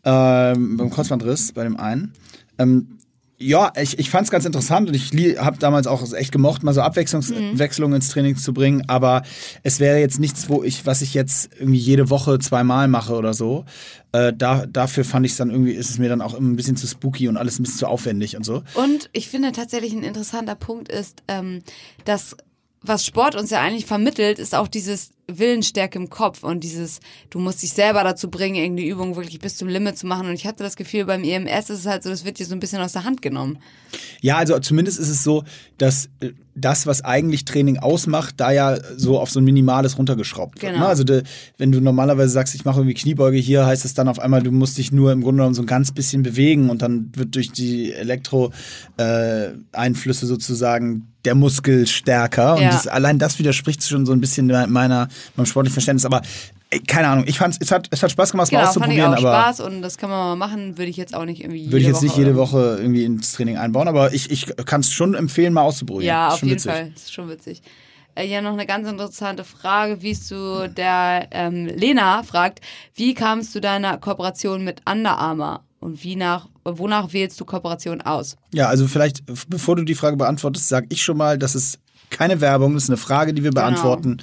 [0.04, 2.12] ähm, beim Kreuzbandriss bei dem einen.
[2.58, 2.97] Ähm,
[3.40, 6.74] ja, ich, ich fand es ganz interessant und ich habe damals auch echt gemocht, mal
[6.74, 8.82] so Abwechslung ins Training zu bringen.
[8.88, 9.22] Aber
[9.62, 13.34] es wäre jetzt nichts, wo ich, was ich jetzt irgendwie jede Woche zweimal mache oder
[13.34, 13.64] so.
[14.10, 16.56] Äh, da, dafür fand ich es dann irgendwie, ist es mir dann auch immer ein
[16.56, 18.62] bisschen zu spooky und alles ein bisschen zu aufwendig und so.
[18.74, 21.62] Und ich finde tatsächlich ein interessanter Punkt ist, ähm,
[22.04, 22.36] dass
[22.82, 27.38] was Sport uns ja eigentlich vermittelt, ist auch dieses Willensstärke im Kopf und dieses, du
[27.38, 30.26] musst dich selber dazu bringen, irgendeine Übung wirklich bis zum Limit zu machen.
[30.28, 32.54] Und ich hatte das Gefühl, beim EMS ist es halt so, das wird dir so
[32.54, 33.58] ein bisschen aus der Hand genommen.
[34.20, 35.44] Ja, also zumindest ist es so,
[35.76, 40.62] dass äh, das, was eigentlich Training ausmacht, da ja so auf so ein Minimales runtergeschraubt
[40.62, 40.72] wird.
[40.72, 40.84] Genau.
[40.84, 40.88] Ne?
[40.88, 41.24] Also de,
[41.58, 44.50] wenn du normalerweise sagst, ich mache irgendwie Kniebeuge hier, heißt es dann auf einmal, du
[44.50, 47.52] musst dich nur im Grunde genommen so ein ganz bisschen bewegen und dann wird durch
[47.52, 52.56] die Elektro-Einflüsse sozusagen der Muskel stärker.
[52.56, 52.70] Und Ja.
[52.70, 56.06] das, allein das widerspricht schon so ein bisschen meiner, meinem sportlichen Verständnis.
[56.06, 56.22] Aber
[56.70, 58.92] ey, keine Ahnung, ich fand's, es hat, es hat Spaß gemacht, es mal Genau, fand
[58.92, 61.26] ich auszuprobieren, auch aber Spaß und das kann man mal machen, würde ich jetzt auch
[61.26, 64.12] nicht irgendwie jede würde ich jetzt Woche nicht jede Woche irgendwie ins Training einbauen, aber
[64.14, 66.06] ich, ich kann es schon empfehlen, mal auszuprobieren.
[66.08, 66.72] Ja, auf jeden witzig.
[66.72, 66.90] Fall.
[66.94, 67.62] Das ist schon witzig.
[68.14, 72.60] Äh, ja, noch eine ganz interessante Frage, wie es zu der ähm, Lena fragt,
[72.94, 77.44] wie kam es zu deiner Kooperation mit Under Armour und wie nach, wonach wählst du
[77.44, 78.36] Kooperation aus?
[78.52, 81.78] Ja, also vielleicht, bevor du die Frage beantwortest, sage ich schon mal, das ist
[82.10, 83.62] keine Werbung, das ist eine Frage, die wir Genau.
[83.62, 84.18] beantworten.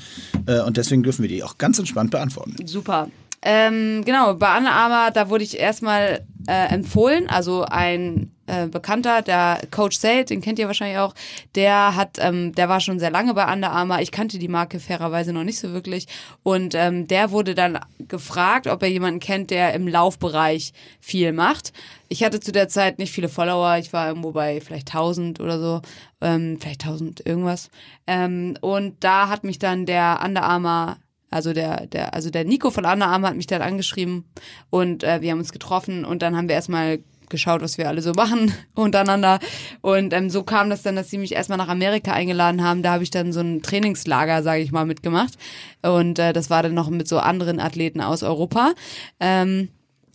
[0.47, 2.55] Äh, und deswegen dürfen wir die auch ganz entspannt beantworten.
[2.67, 3.09] Super.
[3.47, 9.21] Ähm, genau, bei Under Armour, da wurde ich erstmal äh, empfohlen, also ein äh, Bekannter,
[9.21, 11.13] der Coach Sade, den kennt ihr wahrscheinlich auch,
[11.53, 13.99] der hat, ähm, der war schon sehr lange bei Under Armour.
[13.99, 16.07] Ich kannte die Marke fairerweise noch nicht so wirklich.
[16.41, 21.71] Und ähm, der wurde dann gefragt, ob er jemanden kennt, der im Laufbereich viel macht.
[22.09, 23.77] Ich hatte zu der Zeit nicht viele Follower.
[23.77, 25.81] Ich war irgendwo bei vielleicht 1000 oder so,
[26.21, 27.69] ähm, vielleicht 1000 irgendwas.
[28.07, 30.97] Ähm, und da hat mich dann der Under Armour
[31.35, 34.23] also der, der, also der Nico von Under Armour hat mich dann angeschrieben
[34.69, 38.01] und äh, wir haben uns getroffen und dann haben wir erstmal geschaut, was wir alle
[38.01, 39.39] so machen untereinander.
[39.81, 42.83] Und ähm, so kam das dann, dass sie mich erstmal nach Amerika eingeladen haben.
[42.83, 45.33] Da habe ich dann so ein Trainingslager, sage ich mal, mitgemacht.
[45.81, 48.71] Und äh, das war dann noch mit so anderen Athleten aus Europa.
[49.19, 49.67] Ähm,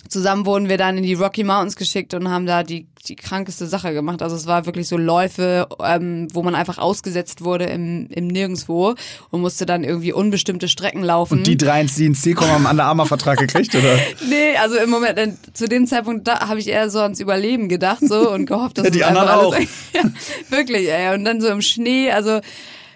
[0.09, 3.67] Zusammen wurden wir dann in die Rocky Mountains geschickt und haben da die, die krankeste
[3.67, 4.23] Sache gemacht.
[4.23, 8.95] Also es war wirklich so Läufe, ähm, wo man einfach ausgesetzt wurde im, im Nirgendwo
[9.31, 11.39] und musste dann irgendwie unbestimmte Strecken laufen.
[11.39, 13.99] Und die drei, ins Ziel kommen, haben einen Under-Armour-Vertrag gekriegt, oder?
[14.29, 17.69] Nee, also im Moment, äh, zu dem Zeitpunkt da habe ich eher so ans Überleben
[17.69, 20.03] gedacht so und gehofft, dass Ja, die es anderen alles, ja,
[20.49, 21.15] wirklich, ey.
[21.15, 22.41] Und dann so im Schnee, also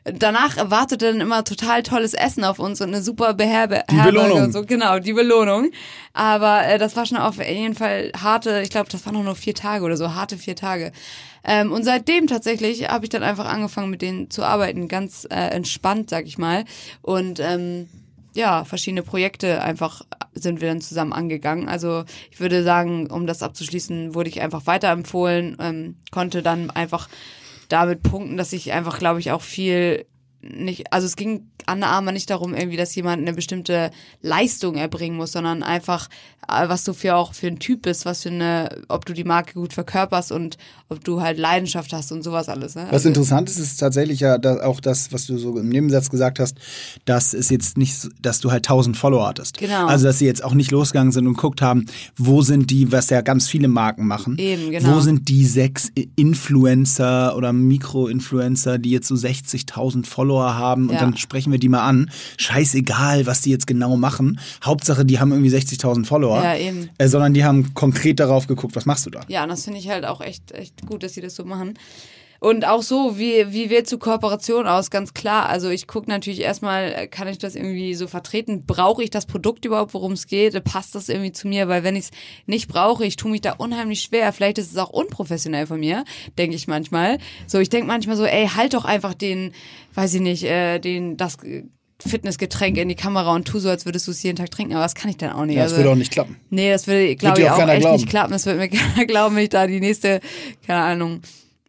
[0.05, 4.43] danach erwartete dann immer total tolles Essen auf uns und eine super Beherbe Die Belohnung.
[4.43, 5.71] und so, genau, die Belohnung.
[6.13, 9.35] Aber äh, das war schon auf jeden Fall harte, ich glaube, das waren noch nur
[9.37, 10.93] vier Tage oder so, harte vier Tage.
[11.43, 15.49] Ähm, und seitdem tatsächlich habe ich dann einfach angefangen, mit denen zu arbeiten, ganz äh,
[15.49, 16.65] entspannt, sag ich mal.
[17.03, 17.89] Und ähm,
[18.35, 20.03] ja, verschiedene Projekte einfach
[20.35, 21.69] sind wir dann zusammen angegangen.
[21.69, 27.09] Also ich würde sagen, um das abzuschließen, wurde ich einfach weiterempfohlen, ähm, konnte dann einfach
[27.75, 30.07] damit punkten, dass ich einfach, glaube ich, auch viel
[30.45, 33.91] nicht, also es ging an der Arme nicht darum, irgendwie, dass jemand eine bestimmte
[34.21, 36.09] Leistung erbringen muss, sondern einfach,
[36.49, 39.25] äh, was du für auch für ein Typ bist, was für eine, ob du die
[39.25, 42.75] Marke gut verkörperst und ob du halt Leidenschaft hast und sowas alles.
[42.75, 42.87] Ne?
[42.91, 46.59] Was interessant ist, ist tatsächlich ja auch das, was du so im Nebensatz gesagt hast,
[47.05, 49.59] dass es jetzt nicht, dass du halt 1000 Follower hattest.
[49.59, 49.87] Genau.
[49.87, 51.87] Also, dass sie jetzt auch nicht losgegangen sind und geguckt haben,
[52.17, 54.37] wo sind die, was ja ganz viele Marken machen.
[54.39, 54.97] Eben, genau.
[54.97, 61.01] Wo sind die sechs Influencer oder Mikro-Influencer, die jetzt so 60.000 Follower haben und Ja.
[61.01, 62.11] dann sprechen wir die mal an.
[62.39, 64.41] Scheißegal, was die jetzt genau machen.
[64.65, 66.43] Hauptsache, die haben irgendwie 60.000 Follower.
[66.43, 66.91] Ja, eben.
[66.99, 69.21] Äh, sondern die haben konkret darauf geguckt, was machst du da?
[69.29, 71.75] Ja, und das finde ich halt auch echt, echt gut, dass sie das so machen.
[72.45, 74.91] Und auch so, wie, wie wählt zu Kooperation aus?
[74.91, 75.49] Ganz klar.
[75.49, 78.67] Also ich gucke natürlich erstmal, äh, kann ich das irgendwie so vertreten?
[78.67, 80.63] Brauche ich das Produkt überhaupt, worum es geht?
[80.63, 81.69] Passt das irgendwie zu mir?
[81.69, 82.11] Weil wenn ich es
[82.45, 84.31] nicht brauche, ich tue mich da unheimlich schwer.
[84.35, 86.05] Vielleicht ist es auch unprofessionell von mir,
[86.37, 87.17] denke ich manchmal.
[87.47, 89.53] So, ich denke manchmal so, ey, halt doch einfach den,
[89.95, 91.39] weiß ich nicht, äh, den, das
[92.07, 94.75] Fitnessgetränk in die Kamera und tu so, als würdest du es jeden Tag trinken.
[94.75, 95.57] Aber das kann ich dann auch nicht.
[95.57, 96.37] Ja, das also, würde auch nicht klappen.
[96.51, 97.97] Nee, das würde, glaube ich, auch auch echt glauben.
[97.97, 98.33] nicht klappen.
[98.33, 100.21] Das wird mir keiner glauben, wenn ich da die nächste,
[100.67, 101.23] keine Ahnung,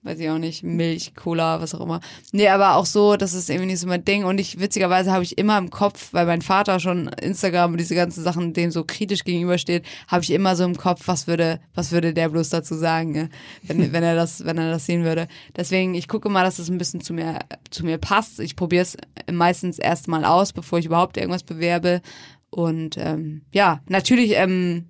[0.05, 1.99] weiß ich auch nicht, Milch, Cola, was auch immer.
[2.31, 4.23] Nee, aber auch so, das ist irgendwie nicht so mein Ding.
[4.23, 7.95] Und ich, witzigerweise habe ich immer im Kopf, weil mein Vater schon Instagram und diese
[7.95, 11.91] ganzen Sachen dem so kritisch gegenübersteht, habe ich immer so im Kopf, was würde, was
[11.91, 13.29] würde der bloß dazu sagen, ne?
[13.63, 15.27] wenn, wenn er das, wenn er das sehen würde.
[15.55, 17.39] Deswegen, ich gucke mal, dass es ein bisschen zu mir,
[17.71, 18.39] zu mir passt.
[18.39, 18.97] Ich probiere es
[19.31, 22.03] meistens erst mal aus, bevor ich überhaupt irgendwas bewerbe.
[22.51, 24.85] Und ähm, ja, natürlich, ähm,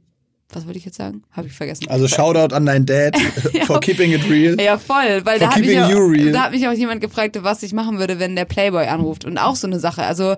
[0.51, 1.23] was wollte ich jetzt sagen?
[1.31, 1.87] Habe ich vergessen.
[1.89, 3.17] Also Shoutout an dein Dad
[3.65, 4.59] for keeping it real.
[4.61, 5.89] Ja, voll, weil da hat, mich auch,
[6.31, 9.25] da hat mich auch jemand gefragt, was ich machen würde, wenn der Playboy anruft.
[9.25, 10.03] Und auch so eine Sache.
[10.03, 10.35] Also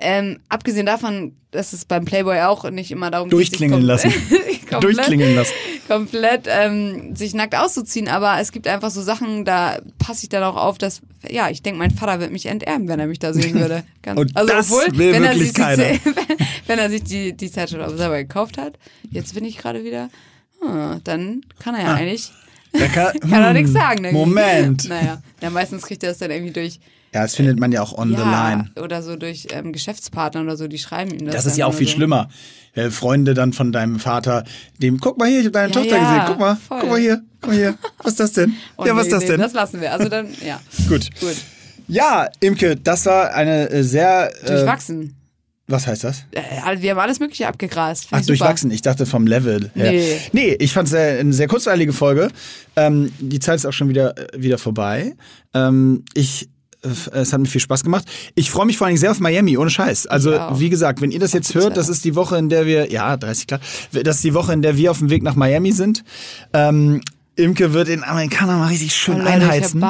[0.00, 4.80] Ähm, abgesehen davon, dass es beim Playboy auch nicht immer darum Durchklingeln geht, sich lassen.
[4.80, 5.52] Durchklingeln lassen.
[5.88, 10.42] Komplett ähm, sich nackt auszuziehen, aber es gibt einfach so Sachen, da passe ich dann
[10.44, 13.32] auch auf, dass, ja, ich denke, mein Vater wird mich enterben, wenn er mich da
[13.32, 13.82] sehen würde.
[14.02, 15.84] Ganz, Und das will wenn er sich die, keiner.
[16.66, 18.78] wenn er sich die, die Zeitschrift auch selber gekauft hat,
[19.10, 20.10] jetzt bin ich gerade wieder,
[20.60, 22.30] hm, dann kann er ja eigentlich,
[22.72, 24.04] Da kann, kann er hm, nichts sagen.
[24.04, 24.24] irgendwie.
[24.24, 24.88] Moment.
[24.88, 26.80] Naja, ja, meistens kriegt er das dann irgendwie durch,
[27.14, 28.70] Ja, das findet man ja auch on the ja, line.
[28.82, 31.72] oder so durch ähm, Geschäftspartner oder so, die schreiben ihm das Das ist ja auch
[31.74, 31.94] viel so.
[31.94, 32.28] schlimmer.
[32.74, 34.44] Äh, Freunde dann von deinem Vater,
[34.80, 36.78] dem, guck mal hier, ich habe deine Ja, Tochter ja, gesehen, guck mal, voll.
[36.80, 37.74] guck mal hier, guck mal hier.
[38.02, 38.54] Was ist das denn?
[38.76, 39.40] Oh, ja, was nee, ist das nee, denn?
[39.40, 41.08] Das lassen wir, also dann, ja, Gut.
[41.18, 41.36] gut.
[41.88, 44.30] Ja, Imke, das war eine äh, sehr.
[44.42, 45.16] Äh, Durchwachsen.
[45.66, 46.24] was heißt das?
[46.32, 48.02] Äh, also wir haben alles Mögliche abgegrast.
[48.02, 48.70] Find Ach, ich durchwachsen.
[48.70, 49.92] Ich dachte vom Level her.
[49.92, 50.20] Nee.
[50.32, 52.28] Nee, ich fand es eine sehr kurzweilige Folge.
[52.76, 55.14] Ähm, die Zeit ist auch schon wieder, äh, wieder vorbei.
[55.54, 56.50] Ähm, ich
[56.82, 58.04] es hat mir viel Spaß gemacht.
[58.34, 60.06] Ich freue mich vor allem sehr auf Miami, ohne Scheiß.
[60.06, 62.90] Also, wie gesagt, wenn ihr das jetzt hört, das ist die Woche, in der wir,
[62.90, 63.60] ja, 30 Grad,
[63.92, 66.04] das ist die Woche, in der wir auf dem Weg nach Miami sind.
[66.52, 67.00] Ähm,
[67.38, 69.80] Imke wird den Amerikanern mal richtig schön Oh, einheizen.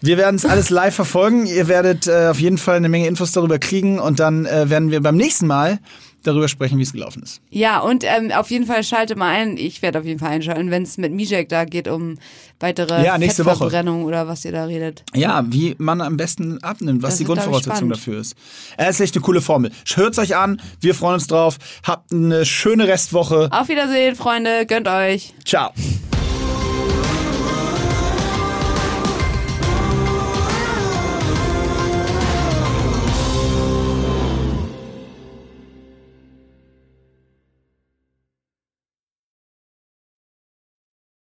[0.00, 1.46] Wir werden es alles live verfolgen.
[1.46, 4.90] Ihr werdet äh, auf jeden Fall eine Menge Infos darüber kriegen und dann äh, werden
[4.90, 5.78] wir beim nächsten Mal
[6.22, 7.40] darüber sprechen, wie es gelaufen ist.
[7.50, 9.56] Ja, und ähm, auf jeden Fall schalte mal ein.
[9.56, 12.16] Ich werde auf jeden Fall einschalten, wenn es mit Mijek da geht um
[12.60, 13.54] weitere Ja, nächste Woche.
[13.54, 15.04] Fettverbrennung oder was ihr da redet.
[15.14, 18.36] Ja, wie man am besten abnimmt, was Das die Grundvoraussetzung dafür ist.
[18.76, 19.72] Es ist echt eine coole Formel.
[19.94, 21.58] Hört's euch an, wir freuen uns drauf.
[21.84, 23.48] Habt eine schöne Restwoche.
[23.50, 24.66] Auf Wiedersehen, Freunde.
[24.66, 25.34] Gönnt euch.
[25.44, 25.72] Ciao.